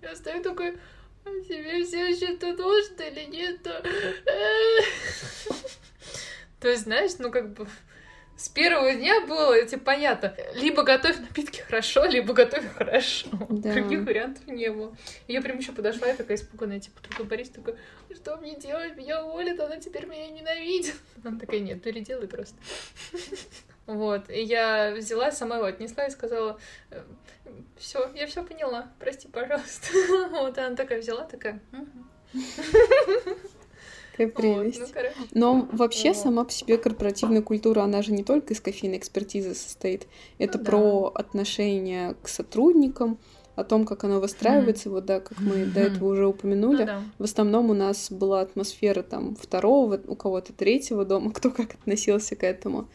[0.00, 0.78] Я стою такой,
[1.24, 3.60] а тебе все еще тут нужно или нет?
[6.60, 7.66] То есть, знаешь, ну как бы
[8.38, 13.28] с первого дня было, типа, понятно, либо готовь напитки хорошо, либо готовь хорошо.
[13.50, 13.72] Да.
[13.72, 14.96] Других вариантов не было.
[15.26, 17.74] И я прям еще подошла, я такая испуганная, типа, другой Борис такой,
[18.14, 20.94] что мне делать, меня уволят, она теперь меня ненавидит.
[21.24, 22.56] Она такая, нет, переделай просто.
[23.86, 26.60] Вот, и я взяла, сама его отнесла и сказала,
[27.76, 29.88] все, я все поняла, прости, пожалуйста.
[30.30, 31.60] Вот, она такая взяла, такая,
[34.18, 34.80] Какая прелесть.
[34.80, 34.90] Вот,
[35.32, 36.16] ну, Но вообще вот.
[36.16, 40.08] сама по себе корпоративная культура, она же не только из кофейной экспертизы состоит.
[40.38, 41.20] Это ну, про да.
[41.20, 43.18] отношение к сотрудникам,
[43.54, 44.92] о том, как оно выстраивается, mm-hmm.
[44.92, 45.72] вот да, как мы mm-hmm.
[45.72, 46.80] до этого уже упомянули.
[46.80, 47.02] Ну, да.
[47.18, 52.36] В основном у нас была атмосфера там второго, у кого-то третьего дома, кто как относился
[52.36, 52.88] к этому.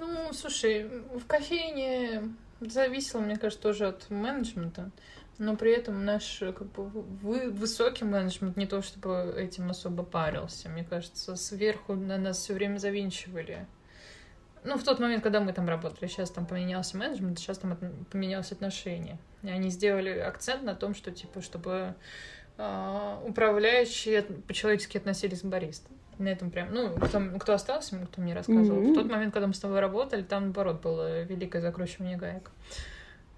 [0.00, 4.90] Ну, слушай, в кофейне зависело, мне кажется, тоже от менеджмента
[5.38, 10.68] но при этом наш как бы вы, высокий менеджмент не то чтобы этим особо парился.
[10.68, 13.66] Мне кажется, сверху на нас все время завинчивали.
[14.64, 17.76] Ну, в тот момент, когда мы там работали, сейчас там поменялся менеджмент, сейчас там
[18.10, 19.18] поменялось отношение.
[19.42, 21.94] И они сделали акцент на том, что, типа, чтобы
[22.56, 25.92] э, управляющие по-человечески относились к баристам.
[26.18, 28.80] На этом прям, ну, кто, кто остался, кто мне рассказывал.
[28.82, 28.92] Mm-hmm.
[28.92, 32.50] В тот момент, когда мы с тобой работали, там, наоборот, было великое закручивание гаек.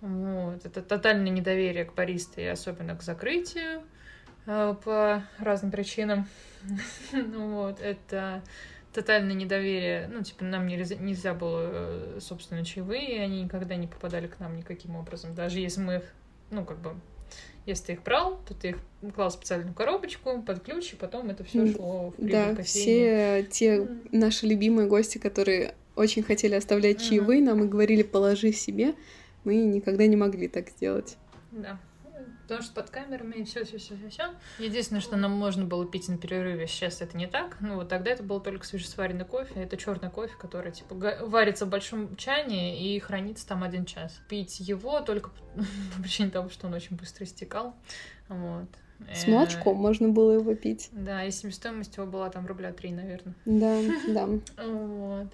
[0.07, 0.64] Вот.
[0.64, 3.83] Это тотальное недоверие к баристе, и особенно к закрытию
[4.47, 6.29] э, по разным причинам.
[7.12, 7.81] ну, вот.
[7.81, 8.42] Это
[8.92, 10.09] тотальное недоверие.
[10.12, 14.57] Ну, типа, нам нельзя, было, э, собственно, чаевые, и они никогда не попадали к нам
[14.57, 15.35] никаким образом.
[15.35, 16.05] Даже если мы их,
[16.51, 16.95] ну, как бы,
[17.66, 18.77] если ты их брал, то ты их
[19.14, 23.88] клал в специальную коробочку под ключ, и потом это все шло в Да, все те
[24.12, 28.95] наши любимые гости, которые очень хотели оставлять чаевые, нам и говорили, положи себе,
[29.46, 31.16] мы никогда не могли так сделать.
[31.52, 31.78] Да.
[32.42, 34.24] Потому что под камерами все, все, все, все, все.
[34.59, 37.56] Единственное, что нам можно было пить на перерыве, сейчас это не так.
[37.61, 39.62] Ну вот тогда это был только свежесваренный кофе.
[39.62, 44.20] Это черный кофе, который типа варится в большом чане и хранится там один час.
[44.28, 45.62] Пить его только по
[46.02, 47.74] причине того, что он очень быстро истекал.
[48.28, 48.68] Вот.
[49.12, 50.88] С молочком можно было его пить.
[50.92, 53.35] Да, и себестоимость его была там рубля три, наверное.
[53.44, 54.28] Да, да.
[54.64, 55.28] Вот.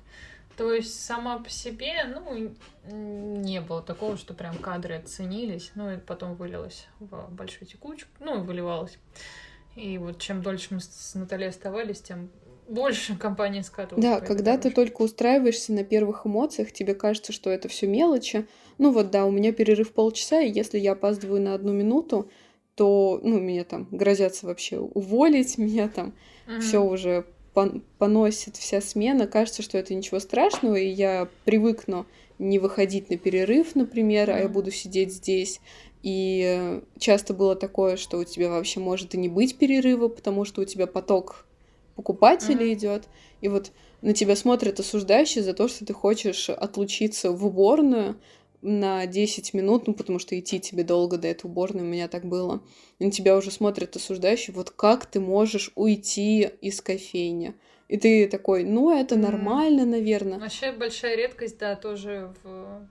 [0.56, 2.52] То есть сама по себе, ну,
[2.90, 8.42] не было такого, что прям кадры оценились, ну, и потом вылилось в большую текучку, ну,
[8.42, 8.98] и выливалось.
[9.76, 12.30] И вот чем дольше мы с Натальей оставались, тем
[12.68, 14.04] больше компания скатывалась.
[14.04, 18.46] Да, когда ты только устраиваешься на первых эмоциях, тебе кажется, что это все мелочи.
[18.78, 22.30] Ну вот да, у меня перерыв полчаса, и если я опаздываю на одну минуту,
[22.74, 26.14] то, ну, меня там грозятся вообще уволить, меня там
[26.46, 26.60] mm-hmm.
[26.60, 27.26] все уже
[27.98, 32.06] поносит вся смена, кажется, что это ничего страшного, и я привыкну
[32.38, 35.60] не выходить на перерыв, например, а я буду сидеть здесь.
[36.02, 40.62] И часто было такое, что у тебя вообще может и не быть перерыва, потому что
[40.62, 41.46] у тебя поток
[41.94, 42.74] покупателей mm-hmm.
[42.74, 43.04] идет.
[43.40, 48.16] И вот на тебя смотрят осуждающие за то, что ты хочешь отлучиться в уборную,
[48.62, 52.24] на 10 минут, ну, потому что идти тебе долго до этой уборной, у меня так
[52.24, 52.62] было.
[52.98, 57.54] И на тебя уже смотрят осуждающие, вот как ты можешь уйти из кофейни?
[57.88, 60.38] И ты такой, ну, это нормально, наверное.
[60.38, 62.88] Вообще большая редкость, да, тоже в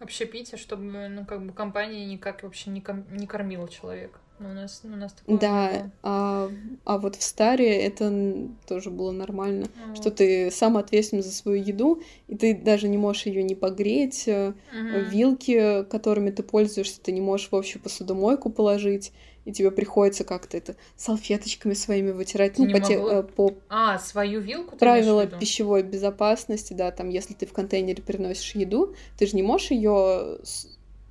[0.00, 4.18] общепите, чтобы, ну, как бы компания никак вообще не, ком- не кормила человека.
[4.38, 6.50] Ну, у нас, у нас такое Да, а,
[6.84, 9.94] а вот в Старе это тоже было нормально, а.
[9.94, 14.28] что ты сам ответственен за свою еду, и ты даже не можешь ее не погреть,
[14.28, 15.10] угу.
[15.10, 19.12] вилки, которыми ты пользуешься, ты не можешь в общую посудомойку положить,
[19.46, 22.58] и тебе приходится как-то это салфеточками своими вытирать.
[22.58, 24.76] ну, по, те, э, по а, свою вилку?
[24.76, 29.70] Правила пищевой безопасности, да, там, если ты в контейнере переносишь еду, ты же не можешь
[29.70, 30.38] ее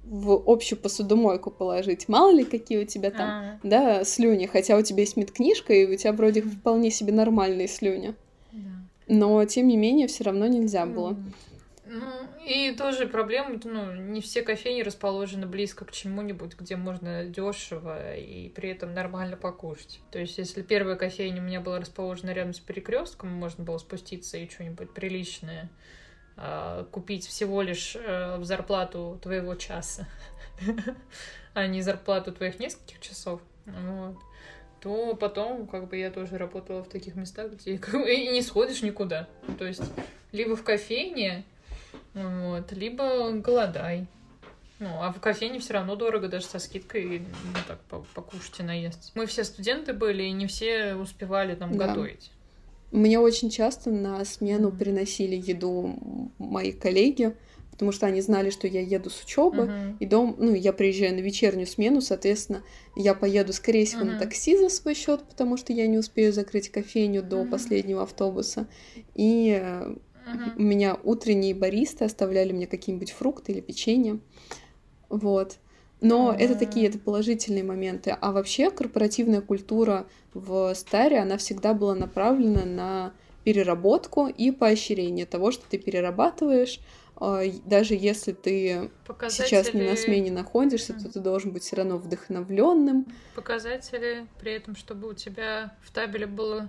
[0.06, 2.08] в общую посудомойку положить.
[2.08, 4.46] Мало ли, какие у тебя там, а да, слюни.
[4.46, 8.13] Хотя у тебя есть медкнижка, и у тебя вроде вполне себе нормальные слюни.
[8.52, 8.60] Да.
[9.08, 11.18] Но, тем не менее, все равно нельзя было.
[11.88, 12.02] Ну,
[12.46, 18.50] и тоже проблема, ну, не все кофейни расположены близко к чему-нибудь, где можно дешево и
[18.50, 20.00] при этом нормально покушать.
[20.12, 24.38] То есть, если первая кофейня у меня была расположена рядом с перекрестком, можно было спуститься
[24.38, 25.70] и что-нибудь приличное
[26.91, 30.08] купить всего лишь э, зарплату твоего часа,
[31.54, 33.41] а не зарплату твоих нескольких часов.
[33.65, 34.17] Вот
[34.86, 37.74] то потом как бы я тоже работала в таких местах, где
[38.08, 39.28] и не сходишь никуда.
[39.58, 39.82] То есть
[40.32, 41.43] либо в кофейне,
[42.13, 44.06] вот, либо голодай.
[44.78, 47.80] Ну, а в кофейне все равно дорого, даже со скидкой, ну, так,
[48.13, 49.12] покушать и наесться.
[49.15, 51.88] Мы все студенты были, и не все успевали там да.
[51.88, 52.30] готовить.
[52.91, 57.36] Мне очень часто на смену приносили еду мои коллеги,
[57.71, 59.98] потому что они знали, что я еду с учебы, uh-huh.
[60.00, 62.63] и дом, ну, я приезжаю на вечернюю смену, соответственно,
[62.95, 64.13] я поеду, скорее всего, uh-huh.
[64.13, 67.50] на такси за свой счет, потому что я не успею закрыть кофейню до uh-huh.
[67.50, 68.67] последнего автобуса.
[69.13, 70.00] И uh-huh.
[70.56, 74.19] у меня утренние баристы оставляли мне какие-нибудь фрукты или печенье.
[75.10, 75.58] Вот.
[76.01, 76.38] Но uh-huh.
[76.38, 78.15] это такие это положительные моменты.
[78.19, 85.51] А вообще корпоративная культура в Старе, она всегда была направлена на переработку и поощрение того,
[85.51, 86.79] что ты перерабатываешь,
[87.17, 89.45] а, даже если ты Показатели...
[89.45, 93.05] сейчас не на смене находишься, то ты должен быть все равно вдохновленным.
[93.36, 96.67] Показатели при этом, чтобы у тебя в табеле было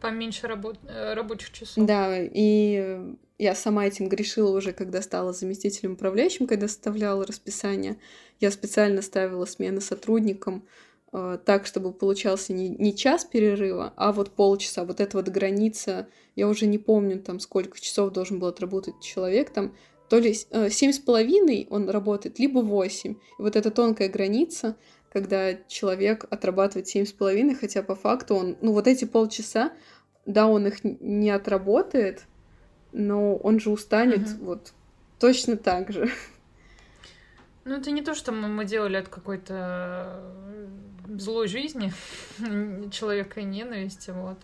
[0.00, 0.78] поменьше работ...
[0.88, 1.84] Э, рабочих часов.
[1.84, 7.96] Да, и я сама этим грешила уже, когда стала заместителем управляющим, когда составляла расписание.
[8.40, 10.64] Я специально ставила смены сотрудникам
[11.12, 14.84] э, так, чтобы получался не, не час перерыва, а вот полчаса.
[14.84, 19.50] Вот эта вот граница, я уже не помню, там, сколько часов должен был отработать человек,
[19.50, 19.72] там,
[20.08, 23.16] то ли э, семь с половиной он работает, либо восемь.
[23.38, 24.76] И вот эта тонкая граница,
[25.12, 29.72] когда человек отрабатывает семь с половиной, хотя по факту он, ну вот эти полчаса,
[30.26, 32.24] да, он их не отработает,
[32.92, 34.44] но он же устанет угу.
[34.44, 34.72] вот
[35.18, 36.10] точно так же.
[37.64, 40.22] Ну, это не то, что мы, мы делали от какой-то
[41.06, 41.92] злой жизни,
[42.90, 44.38] человека и ненависти, вот.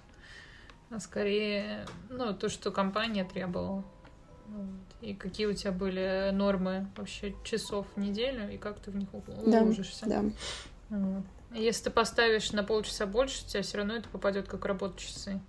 [0.91, 3.85] А скорее, ну, то, что компания требовала.
[4.47, 4.94] Вот.
[5.05, 9.09] И какие у тебя были нормы вообще часов в неделю, и как ты в них
[9.13, 10.07] уложишься.
[10.07, 10.97] Да, да.
[10.97, 11.25] Вот.
[11.53, 15.41] Если ты поставишь на полчаса больше, у тебя все равно это попадет как работа часы.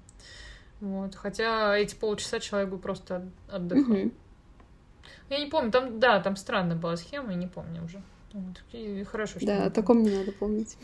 [0.81, 1.15] Вот.
[1.15, 3.95] Хотя эти полчаса человек бы просто отдыхал.
[3.95, 4.11] Угу.
[5.29, 8.03] Я не помню, там, да, там странная была схема, я не помню уже.
[8.33, 8.61] Вот.
[8.73, 9.47] И хорошо, что...
[9.47, 10.77] Да, о таком не надо помнить.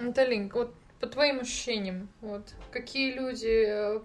[0.00, 4.00] Наталин, вот по твоим ощущениям, вот какие люди э,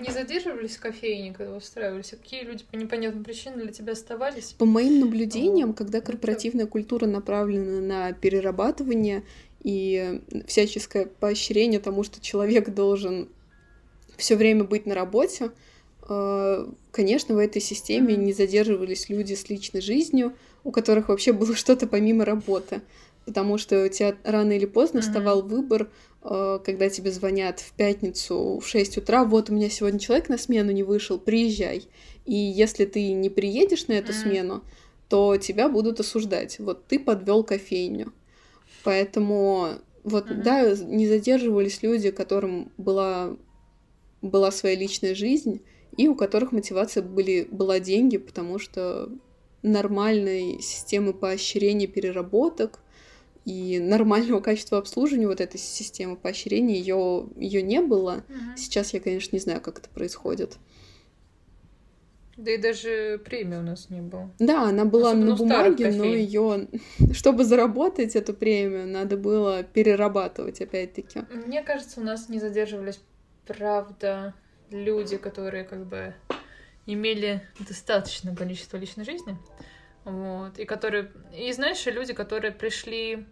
[0.00, 4.54] не задерживались в кофейне, когда устраивались, а какие люди по непонятным причинам для тебя оставались?
[4.58, 9.24] По моим наблюдениям, когда корпоративная культура направлена на перерабатывание
[9.62, 13.28] и всяческое поощрение тому, что человек должен
[14.16, 15.50] все время быть на работе,
[16.08, 21.54] э, конечно, в этой системе не задерживались люди с личной жизнью, у которых вообще было
[21.54, 22.82] что-то помимо работы
[23.28, 25.48] потому что у тебя рано или поздно вставал mm-hmm.
[25.48, 25.90] выбор,
[26.22, 30.38] э, когда тебе звонят в пятницу в 6 утра, вот у меня сегодня человек на
[30.38, 31.84] смену не вышел, приезжай.
[32.24, 34.22] И если ты не приедешь на эту mm-hmm.
[34.22, 34.64] смену,
[35.10, 36.58] то тебя будут осуждать.
[36.58, 38.14] Вот ты подвел кофейню.
[38.82, 39.72] Поэтому
[40.04, 40.42] вот, mm-hmm.
[40.42, 43.36] да, не задерживались люди, которым была,
[44.22, 45.60] была своя личная жизнь,
[45.98, 49.10] и у которых мотивация были, была деньги, потому что
[49.62, 52.80] нормальной системы поощрения переработок
[53.48, 58.24] и нормального качества обслуживания вот этой системы поощрения ее ее не было.
[58.28, 58.56] Угу.
[58.58, 60.58] Сейчас я, конечно, не знаю, как это происходит.
[62.36, 64.30] Да и даже премии у нас не было.
[64.38, 66.68] Да, она была Особенно на бумаге, но ее,
[67.12, 71.22] чтобы заработать эту премию, надо было перерабатывать, опять-таки.
[71.46, 73.00] Мне кажется, у нас не задерживались,
[73.46, 74.34] правда,
[74.70, 76.14] люди, которые как бы
[76.86, 79.36] имели достаточное количество личной жизни.
[80.04, 80.58] Вот.
[80.58, 81.10] И которые.
[81.36, 83.26] И знаешь, люди, которые пришли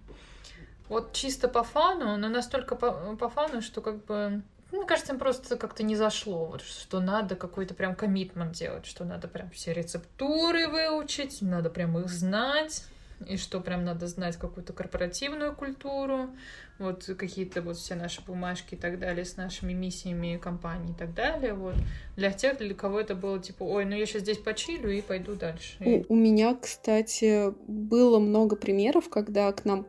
[0.88, 5.18] вот чисто по фану, но настолько по, по фану, что как бы мне кажется, им
[5.18, 9.72] просто как-то не зашло, вот, что надо какой-то прям коммитмент делать, что надо прям все
[9.72, 12.84] рецептуры выучить, надо прям их знать,
[13.26, 16.30] и что прям надо знать какую-то корпоративную культуру,
[16.78, 21.14] вот какие-то вот все наши бумажки и так далее с нашими миссиями компании и так
[21.14, 21.76] далее, вот.
[22.16, 25.34] Для тех, для кого это было типа, ой, ну я сейчас здесь почилю и пойду
[25.34, 25.76] дальше.
[25.80, 29.86] У, у меня, кстати, было много примеров, когда к нам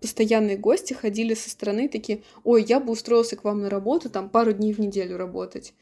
[0.00, 4.28] постоянные гости ходили со стороны такие, ой, я бы устроился к вам на работу, там
[4.28, 5.74] пару дней в неделю работать.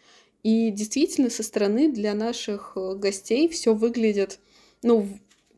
[0.42, 4.38] И действительно, со стороны для наших э, гостей все выглядит,
[4.82, 5.08] ну,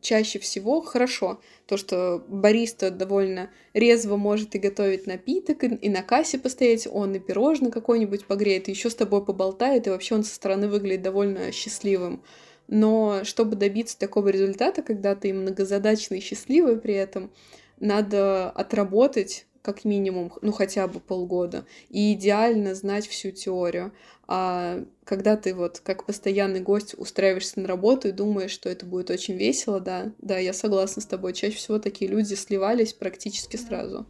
[0.01, 1.41] чаще всего хорошо.
[1.65, 7.19] То, что бариста довольно резво может и готовить напиток, и, на кассе постоять, он и
[7.19, 11.51] пирожное какое-нибудь погреет, и еще с тобой поболтает, и вообще он со стороны выглядит довольно
[11.51, 12.23] счастливым.
[12.69, 17.31] Но чтобы добиться такого результата, когда ты многозадачный и счастливый при этом,
[17.79, 23.91] надо отработать как минимум, ну хотя бы полгода, и идеально знать всю теорию.
[24.25, 29.09] А когда ты вот как постоянный гость устраиваешься на работу и думаешь, что это будет
[29.09, 31.33] очень весело, да, да, я согласна с тобой.
[31.33, 34.05] Чаще всего такие люди сливались практически сразу.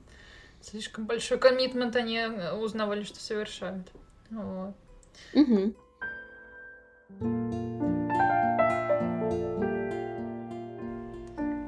[0.61, 3.87] Слишком большой коммитмент они э, узнавали, что совершают.
[4.29, 4.75] Вот.
[5.33, 5.73] Угу.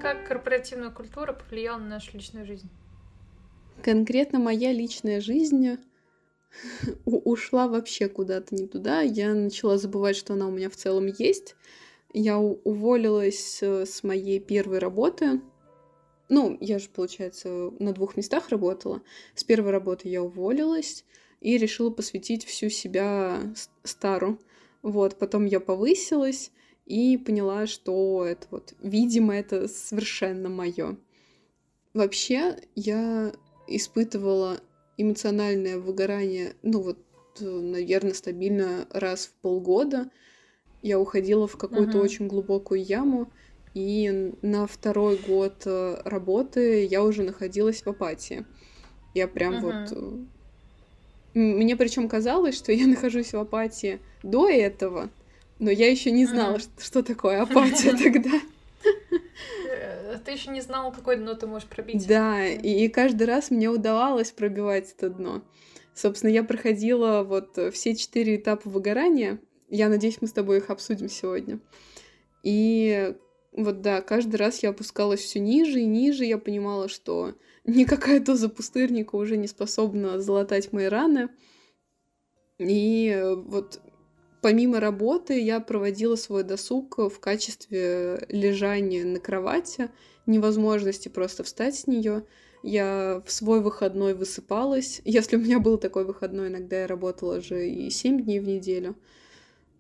[0.02, 2.70] Как корпоративная культура повлияла на нашу личную жизнь?
[3.82, 5.78] конкретно моя личная жизнь
[7.06, 9.02] ушла вообще куда-то не туда.
[9.02, 11.56] Я начала забывать, что она у меня в целом есть.
[12.12, 15.42] Я уволилась э, с моей первой работы.
[16.28, 19.02] Ну, я же, получается, на двух местах работала.
[19.36, 21.06] С первой работы я уволилась
[21.42, 24.40] и решила посвятить всю себя стару.
[24.82, 26.52] Вот, потом я повысилась
[26.90, 30.98] и поняла, что это вот, видимо, это совершенно мое.
[31.94, 33.32] Вообще, я
[33.68, 34.58] испытывала
[34.98, 36.98] эмоциональное выгорание, ну вот,
[37.40, 40.10] наверное, стабильно раз в полгода.
[40.82, 42.04] Я уходила в какую-то uh-huh.
[42.04, 43.32] очень глубокую яму,
[43.76, 48.46] и на второй год э, работы я уже находилась в апатии.
[49.14, 49.62] Я прям uh-huh.
[49.62, 49.92] вот...
[49.92, 55.10] Э, мне причем казалось, что я нахожусь в апатии до этого,
[55.60, 56.62] но я еще не знала, uh-huh.
[56.78, 58.40] что, что такое апатия тогда
[60.30, 62.08] ты еще не знала, какое дно ты можешь пробить.
[62.08, 65.42] Да, и, и каждый раз мне удавалось пробивать это дно.
[65.96, 69.40] Собственно, я проходила вот все четыре этапа выгорания.
[69.70, 71.60] Я надеюсь, мы с тобой их обсудим сегодня.
[72.44, 73.16] И
[73.54, 76.26] вот да, каждый раз я опускалась все ниже и ниже.
[76.26, 77.34] Я понимала, что
[77.66, 81.30] никакая доза пустырника уже не способна залатать мои раны.
[82.60, 83.82] И вот
[84.42, 89.90] помимо работы я проводила свой досуг в качестве лежания на кровати,
[90.26, 92.24] невозможности просто встать с нее.
[92.62, 95.02] Я в свой выходной высыпалась.
[95.06, 98.96] Если у меня был такой выходной, иногда я работала же и 7 дней в неделю.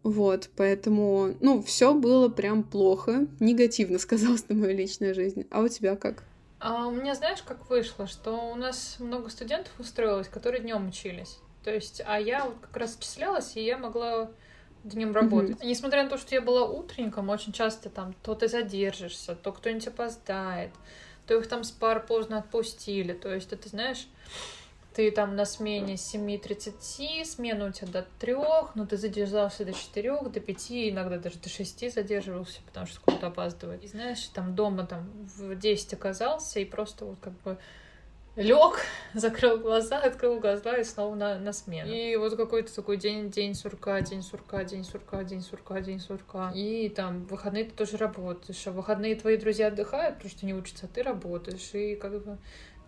[0.02, 5.46] Вот, поэтому, ну, все было прям плохо, негативно сказалось на мою личную жизнь.
[5.52, 6.24] А у тебя как?
[6.60, 11.38] А у меня, знаешь, как вышло, что у нас много студентов устроилось, которые днем учились.
[11.64, 14.32] То есть, а я вот как раз отчислялась, и я могла
[14.84, 15.58] днем работать.
[15.58, 15.68] Mm-hmm.
[15.68, 19.88] Несмотря на то, что я была утренником, очень часто там то ты задержишься, то кто-нибудь
[19.88, 20.72] опоздает,
[21.28, 23.14] то их там с пар поздно отпустили.
[23.14, 24.08] То есть, это знаешь,
[24.96, 28.34] ты там на смене с 7.30, смена у тебя до 3,
[28.76, 33.28] но ты задержался до 4, до 5, иногда даже до 6 задерживался, потому что кто-то
[33.28, 33.84] опаздывает.
[33.84, 37.58] И знаешь, там дома там в 10 оказался, и просто вот как бы
[38.36, 38.80] лег,
[39.14, 41.92] закрыл глаза, открыл глаза и снова на, на смену.
[41.92, 46.52] И вот какой-то такой день, день сурка, день сурка, день сурка, день сурка, день сурка.
[46.56, 50.46] И там в выходные ты тоже работаешь, а в выходные твои друзья отдыхают, потому что
[50.46, 51.70] не учатся, а ты работаешь.
[51.74, 52.38] И как бы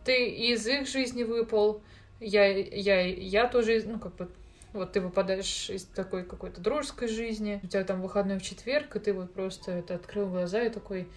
[0.05, 1.81] ты из их жизни выпал,
[2.19, 4.29] я, я, я тоже, ну, как бы,
[4.73, 8.99] вот ты выпадаешь из такой какой-то дружеской жизни, у тебя там выходной в четверг, и
[8.99, 11.07] ты вот просто это открыл глаза и такой,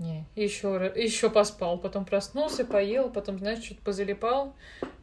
[0.00, 4.54] не, еще, еще поспал, потом проснулся, поел, потом, знаешь, чуть позалипал,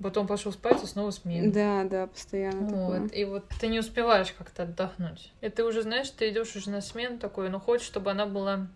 [0.01, 1.53] потом пошел спать и снова смена.
[1.53, 2.67] Да, да, постоянно.
[2.67, 3.03] Вот.
[3.03, 3.07] Такое.
[3.09, 5.31] И вот ты не успеваешь как-то отдохнуть.
[5.41, 8.67] И ты уже, знаешь, ты идешь уже на смену такой, ну хочешь, чтобы она была,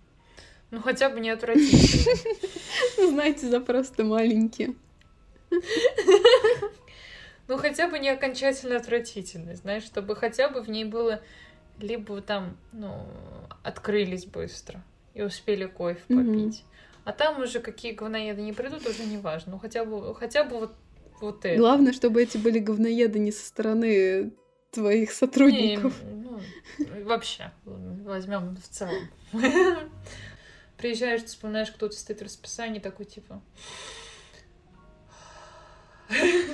[0.70, 2.16] ну хотя бы не отвратительной.
[3.10, 4.78] Знаете, запрос-то маленький.
[7.48, 11.20] Ну хотя бы не окончательно отвратительной, знаешь, чтобы хотя бы в ней было
[11.80, 13.08] либо там, ну,
[13.64, 16.60] открылись быстро и успели кофе попить.
[16.62, 17.02] Mm-hmm.
[17.04, 19.54] А там уже какие говноеды не придут, уже не важно.
[19.54, 20.76] Ну, хотя бы, хотя бы вот,
[21.20, 21.58] вот это.
[21.58, 24.34] Главное, чтобы эти были говноеды не со стороны
[24.72, 25.94] твоих сотрудников.
[26.04, 26.40] Не, ну,
[27.04, 29.10] вообще, возьмем в целом.
[30.78, 33.42] Приезжаешь, ты вспоминаешь, кто-то стоит в расписании, такой типа...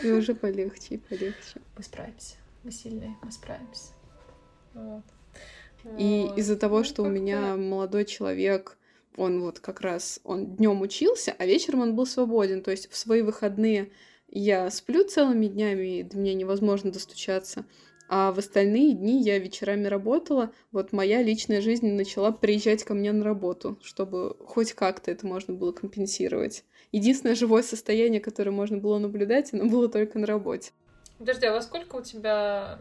[0.04, 1.62] И уже полегче, полегче.
[1.76, 2.36] Мы справимся.
[2.64, 3.94] Мы сильные, мы справимся.
[4.74, 5.04] Вот.
[5.98, 8.78] И из-за того, что у меня молодой человек,
[9.16, 12.62] он вот как раз, он днем учился, а вечером он был свободен.
[12.62, 13.92] То есть в свои выходные
[14.30, 17.66] я сплю целыми днями, и до меня невозможно достучаться.
[18.10, 20.52] А в остальные дни я вечерами работала.
[20.72, 25.54] Вот моя личная жизнь начала приезжать ко мне на работу, чтобы хоть как-то это можно
[25.54, 26.64] было компенсировать.
[26.94, 30.72] Единственное живое состояние, которое можно было наблюдать, оно было только на работе.
[31.18, 32.80] Подожди, а во сколько у тебя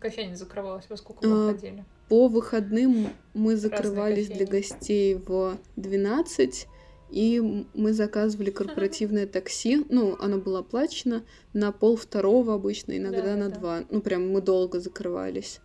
[0.00, 0.84] кофейня закрывалась?
[0.88, 1.84] Во сколько вы А, ходили?
[2.08, 6.66] По выходным мы закрывались для гостей в 12,
[7.10, 9.84] и мы заказывали корпоративное такси.
[9.88, 13.58] Ну, оно было оплачено на пол второго обычно, иногда на Да-да-да.
[13.60, 13.84] два.
[13.90, 15.60] Ну, прям мы долго закрывались.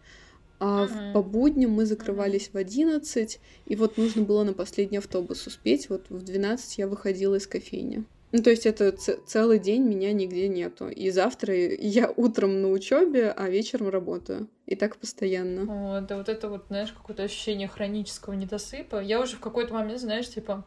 [0.62, 1.14] А в- Мгм.
[1.14, 5.90] по будням мы закрывались в 11, и вот нужно было на последний автобус успеть.
[5.90, 8.04] Вот в 12 я выходила из кофейни.
[8.32, 10.88] Ну, то есть это целый день меня нигде нету.
[10.88, 14.48] И завтра я утром на учебе, а вечером работаю.
[14.68, 15.66] И так постоянно.
[15.66, 19.02] Вот, да вот это вот, знаешь, какое-то ощущение хронического недосыпа.
[19.02, 20.64] Я уже в какой-то момент, знаешь, типа...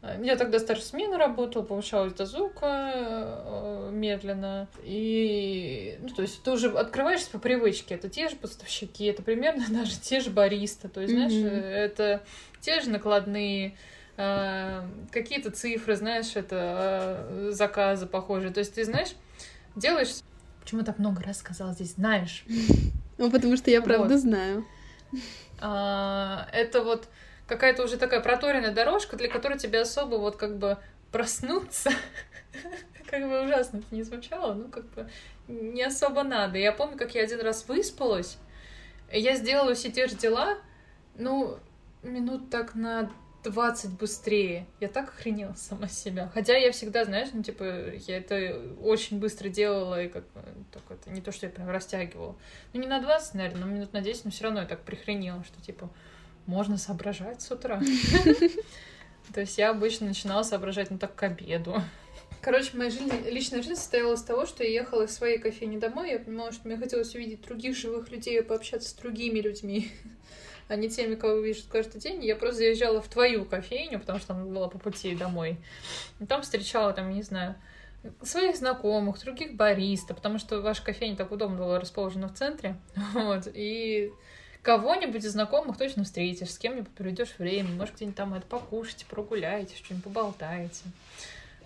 [0.00, 4.66] э, Я тогда старшую смену работала, повышалась до звука э, медленно.
[4.82, 7.94] И, ну, то есть ты уже открываешься по привычке.
[7.96, 10.88] Это те же поставщики, это примерно даже те же бариста.
[10.88, 11.46] То есть, знаешь, Мгм.
[11.46, 12.22] э, это
[12.62, 13.76] те же накладные,
[14.16, 18.52] какие-то цифры, знаешь, это э, заказы похожие.
[18.52, 19.14] То есть ты, знаешь,
[19.74, 20.20] делаешь...
[20.60, 21.94] Почему так много раз сказала здесь?
[21.94, 22.44] Знаешь.
[23.18, 24.20] Ну, потому что я правда Вот.
[24.20, 24.66] знаю.
[25.58, 27.08] А, это вот
[27.46, 30.76] какая-то уже такая проторенная дорожка, для которой тебе особо вот как бы
[31.12, 31.90] проснуться,
[33.10, 35.08] как бы ужасно это не звучало, ну как бы
[35.48, 36.58] не особо надо.
[36.58, 38.36] Я помню, как я один раз выспалась,
[39.10, 40.58] я сделала все те же дела,
[41.16, 41.58] ну,
[42.02, 43.10] минут так на
[43.50, 44.66] 20 быстрее.
[44.80, 46.30] Я так охренела сама себя.
[46.34, 47.64] Хотя я всегда, знаешь, ну, типа,
[48.06, 50.24] я это очень быстро делала, и как
[50.72, 52.36] так это не то, что я прям растягивала.
[52.72, 55.44] Ну, не на 20, наверное, но минут на 10, но все равно я так прихренела,
[55.44, 55.88] что, типа,
[56.46, 57.80] можно соображать с утра.
[59.34, 61.80] То есть я обычно начинала соображать, ну, так к обеду.
[62.40, 66.10] Короче, моя жизнь, личная жизнь состояла из того, что я ехала из своей кофейни домой,
[66.10, 69.90] я понимала, что мне хотелось увидеть других живых людей, пообщаться с другими людьми,
[70.68, 72.24] а не теми, кого вижу каждый день.
[72.24, 75.58] Я просто заезжала в твою кофейню, потому что она была по пути домой.
[76.20, 77.54] И там встречала, там, не знаю,
[78.22, 82.76] своих знакомых, других бариста, потому что ваша кофейня так удобно была расположена в центре.
[83.14, 83.48] Вот.
[83.52, 84.12] И
[84.62, 89.76] кого-нибудь из знакомых точно встретишь, с кем-нибудь проведешь время, может, где-нибудь там это покушаете, прогуляете,
[89.76, 90.82] что-нибудь поболтаете.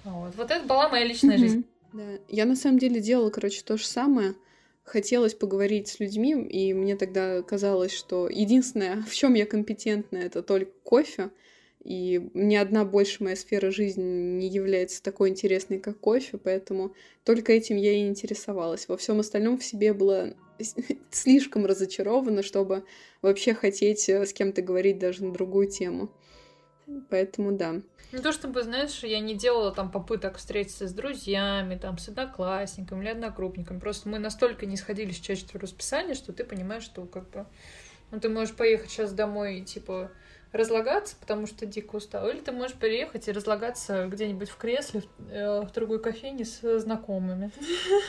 [0.05, 0.35] Вот.
[0.37, 1.65] вот это была моя личная жизнь.
[1.93, 2.03] Да.
[2.29, 4.35] Я на самом деле делала, короче, то же самое.
[4.91, 10.43] Хотелось поговорить с людьми, и мне тогда казалось, что единственное, в чем я компетентна, это
[10.43, 11.31] только кофе.
[11.85, 17.53] И ни одна больше моя сфера жизни не является такой интересной, как кофе, поэтому только
[17.53, 18.89] этим я и интересовалась.
[18.89, 20.35] Во всем остальном в себе была
[21.13, 22.83] слишком разочарована, чтобы
[23.23, 26.11] вообще хотеть э, с кем-то говорить даже на другую тему.
[27.09, 27.81] Поэтому да.
[28.13, 33.03] Не то чтобы, знаешь, я не делала там попыток встретиться с друзьями, там, с одноклассниками
[33.03, 33.79] или одногруппниками.
[33.79, 37.47] Просто мы настолько не сходились в чаще расписания, что ты понимаешь, что как бы...
[38.11, 40.11] Ну, ты можешь поехать сейчас домой и, типа,
[40.53, 42.29] разлагаться, потому что дико устал.
[42.29, 46.81] Или ты можешь приехать и разлагаться где-нибудь в кресле в, э, в другой кофейне с
[46.81, 47.51] знакомыми.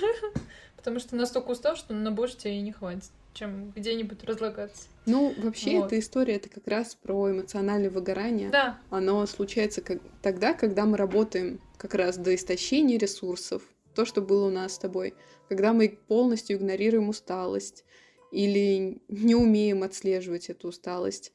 [0.76, 4.88] Потому что настолько устал, что на больше тебе и не хватит, чем где-нибудь разлагаться.
[5.06, 5.88] Ну, вообще, Вот.
[5.88, 8.50] эта история это как раз про эмоциональное выгорание.
[8.50, 10.00] Да, Оно случается как...
[10.24, 13.62] тогда, когда мы работаем как раз до истощения ресурсов.
[13.94, 15.14] То, что было у нас с тобой.
[15.50, 17.84] Когда мы полностью игнорируем усталость
[18.32, 21.32] или не умеем отслеживать эту усталость.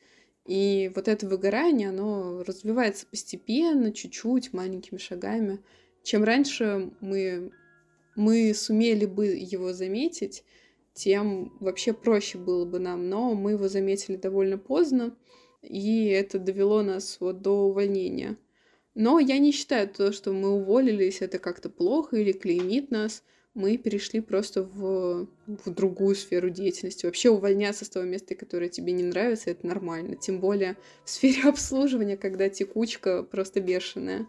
[0.47, 5.61] И вот это выгорание, оно развивается постепенно, чуть-чуть, маленькими шагами.
[6.05, 7.51] Чем раньше мы,
[8.15, 10.45] мы сумели бы его заметить,
[10.95, 13.09] тем вообще проще было бы нам.
[13.09, 15.17] Но мы его заметили довольно поздно,
[15.63, 18.37] и это довело нас вот до увольнения.
[18.95, 23.25] Но я не считаю то, что мы уволились, это как-то плохо или клеймит нас.
[23.57, 27.07] Мы перешли просто в, в другую сферу деятельности.
[27.07, 30.15] Вообще увольняться с того места, которое тебе не нравится, это нормально.
[30.15, 30.77] Тем более
[31.07, 34.27] в сфере обслуживания, когда текучка просто бешеная.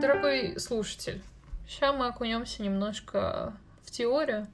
[0.00, 1.20] Дорогой слушатель,
[1.66, 4.46] сейчас мы окунемся немножко в теорию,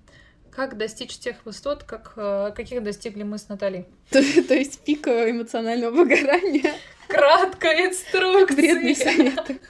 [0.50, 3.84] как достичь тех высот, как, э, каких достигли мы с Натальей.
[4.10, 6.72] То, то есть пика эмоционального выгорания,
[7.18, 8.56] Краткая инструкция.
[8.56, 9.60] вредные советы.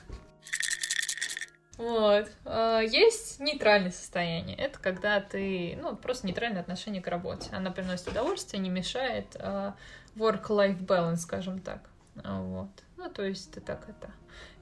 [1.79, 2.29] Вот.
[2.45, 4.57] А, Есть нейтральное состояние.
[4.57, 7.49] Это когда ты, ну, просто нейтральное отношение к работе.
[7.53, 9.37] Она приносит удовольствие, не мешает.
[9.39, 9.77] а,
[10.17, 11.89] Work-life balance, скажем так.
[12.25, 12.69] А, Вот.
[12.97, 14.11] Ну, то есть ты так это...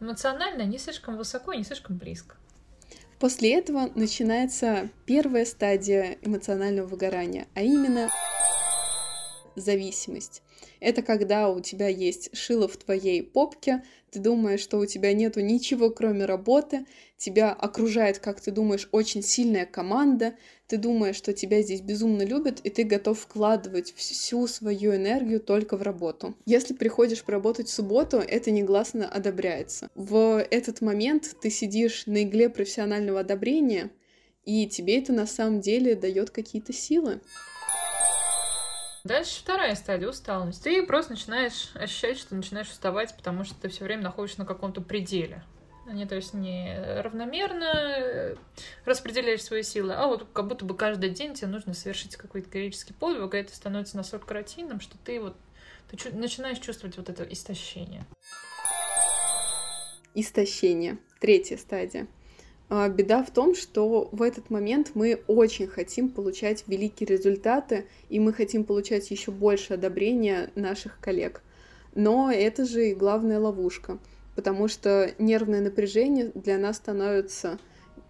[0.00, 2.36] Эмоционально не слишком высоко, не слишком близко.
[3.18, 8.10] После этого начинается первая стадия эмоционального выгорания, а именно
[9.54, 10.42] зависимость.
[10.80, 15.40] Это когда у тебя есть шило в твоей попке, ты думаешь, что у тебя нету
[15.40, 16.86] ничего, кроме работы,
[17.16, 20.34] тебя окружает, как ты думаешь, очень сильная команда,
[20.68, 25.76] ты думаешь, что тебя здесь безумно любят, и ты готов вкладывать всю свою энергию только
[25.76, 26.34] в работу.
[26.46, 29.90] Если приходишь поработать в субботу, это негласно одобряется.
[29.94, 33.90] В этот момент ты сидишь на игле профессионального одобрения,
[34.44, 37.20] и тебе это на самом деле дает какие-то силы.
[39.06, 40.64] Дальше вторая стадия усталость.
[40.64, 44.80] Ты просто начинаешь ощущать, что начинаешь уставать, потому что ты все время находишься на каком-то
[44.80, 45.44] пределе.
[45.88, 48.36] Они, то есть, не равномерно э,
[48.84, 52.94] распределяешь свои силы, а вот как будто бы каждый день тебе нужно совершить какой-то героический
[52.94, 55.36] подвиг, и это становится настолько рутинным, что ты вот
[55.88, 58.04] ты чу- начинаешь чувствовать вот это истощение.
[60.14, 60.98] Истощение.
[61.20, 62.08] Третья стадия.
[62.68, 68.18] А, беда в том, что в этот момент мы очень хотим получать великие результаты, и
[68.18, 71.42] мы хотим получать еще больше одобрения наших коллег.
[71.94, 73.98] Но это же и главная ловушка,
[74.34, 77.58] потому что нервное напряжение для нас становится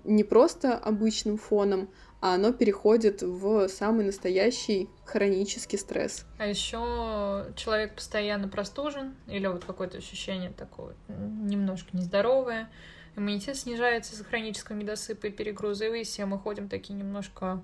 [0.04, 1.88] не просто обычным фоном,
[2.20, 6.24] а оно переходит в самый настоящий хронический стресс.
[6.38, 12.70] А еще человек постоянно простужен, или вот какое-то ощущение такое немножко нездоровое,
[13.16, 17.62] иммунитет снижается из-за хронического недосыпа и перегруза, и все мы ходим такие немножко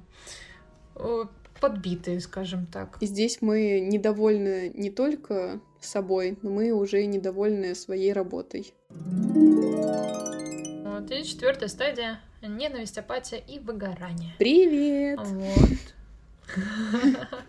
[0.97, 1.25] э,
[1.61, 2.99] подбитые, скажем так.
[3.01, 8.75] И здесь мы недовольны не только собой, но мы уже недовольны своей работой.
[8.91, 14.35] Вот, и четвертая стадия— ненависть, апатия и выгорание.
[14.39, 15.19] Привет!
[15.21, 15.95] Вот.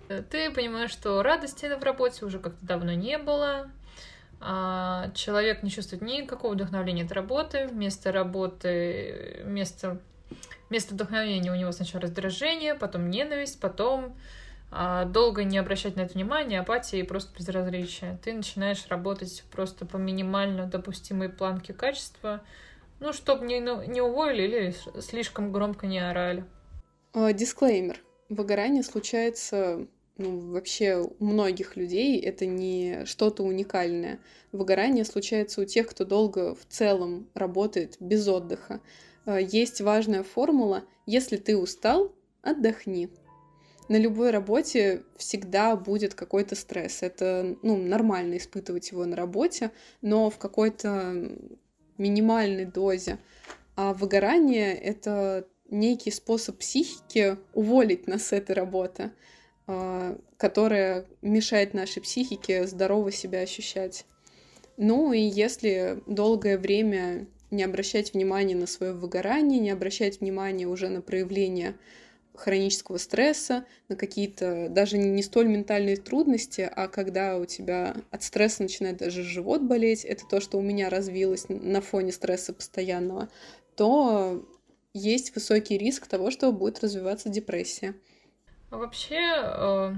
[0.29, 3.69] Ты понимаешь, что радости в работе уже как-то давно не было,
[5.15, 9.99] человек не чувствует никакого вдохновления от работы, вместо работы, вместо,
[10.69, 14.17] вместо вдохновения у него сначала раздражение, потом ненависть, потом
[14.75, 18.17] а, долго не обращать на это внимания, апатия и просто безразличие.
[18.23, 22.41] Ты начинаешь работать просто по минимально допустимой планке качества,
[22.99, 26.43] ну, чтобы не, ну, не уволили или слишком громко не орали.
[27.13, 27.99] А, дисклеймер.
[28.29, 29.85] Выгорание случается
[30.17, 34.19] ну, вообще у многих людей это не что-то уникальное.
[34.51, 38.81] Выгорание случается у тех, кто долго в целом работает без отдыха.
[39.25, 43.09] Э, есть важная формула «если ты устал, отдохни».
[43.89, 47.01] На любой работе всегда будет какой-то стресс.
[47.01, 51.29] Это ну, нормально испытывать его на работе, но в какой-то
[51.97, 53.19] минимальной дозе.
[53.75, 59.11] А выгорание— это некий способ психики уволить нас с этой работы.
[59.65, 64.05] А, которая мешает нашей психике здорово себя ощущать.
[64.75, 70.89] Ну и если долгое время не обращать внимания на свое выгорание, не обращать внимания уже
[70.89, 71.75] на проявление
[72.33, 78.63] хронического стресса, на какие-то даже не столь ментальные трудности, а когда у тебя от стресса
[78.63, 83.29] начинает даже живот болеть, это то, что у меня развилось на фоне стресса постоянного,
[83.75, 84.43] то
[84.93, 87.93] есть высокий риск того, что будет развиваться депрессия.
[88.73, 89.93] А вообще, э,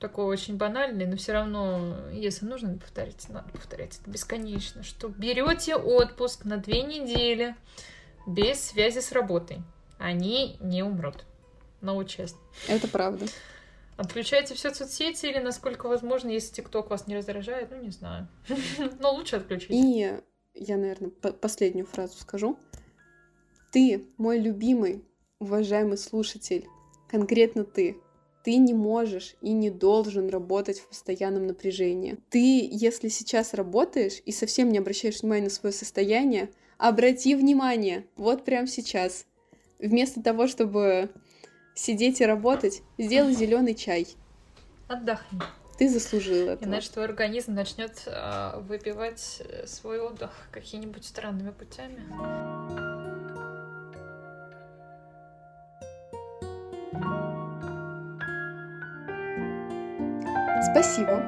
[0.00, 5.76] такой очень банальный, но все равно, если нужно повторить, надо повторять это бесконечно, что берете
[5.76, 7.54] отпуск на две недели
[8.26, 9.58] без связи с работой.
[9.98, 11.24] Они не умрут.
[11.80, 12.34] Научись.
[12.66, 13.26] Это правда.
[13.96, 18.26] Отключайте все соцсети или, насколько возможно, если ТикТок вас не раздражает, ну, не знаю.
[18.98, 19.70] Но лучше отключить.
[19.70, 20.18] И
[20.54, 22.58] я, наверное, последнюю фразу скажу.
[23.70, 25.04] Ты, мой любимый,
[25.38, 26.66] уважаемый слушатель,
[27.08, 28.02] конкретно ты,
[28.46, 32.16] ты не можешь и не должен работать в постоянном напряжении.
[32.30, 38.44] Ты, если сейчас работаешь и совсем не обращаешь внимания на свое состояние, обрати внимание, вот
[38.44, 39.26] прямо сейчас.
[39.80, 41.10] Вместо того, чтобы
[41.74, 44.06] сидеть и работать, сделай зеленый чай.
[44.86, 45.40] Отдохни.
[45.76, 46.66] Ты заслужил это.
[46.66, 52.00] Иначе твой организм начнет э, выпивать э, свой отдых какими-нибудь странными путями.
[60.70, 61.22] Спасибо.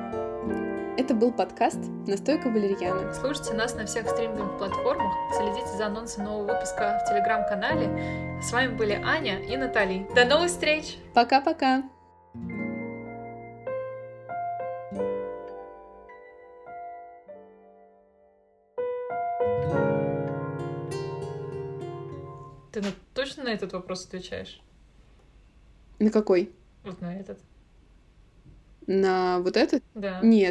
[0.96, 1.78] Это был подкаст
[2.08, 3.14] «Настойка валерьяны».
[3.14, 8.40] Слушайте нас на всех стриминговых платформах, следите за анонсом нового выпуска в телеграм-канале.
[8.42, 10.08] С вами были Аня и Натали.
[10.14, 10.98] До новых встреч!
[11.14, 11.84] Пока-пока!
[22.72, 24.60] Ты на, точно на этот вопрос отвечаешь?
[26.00, 26.52] На какой?
[26.82, 27.38] Вот на этот.
[28.88, 29.84] На вот этот?
[29.94, 30.18] Да.
[30.22, 30.46] Нет,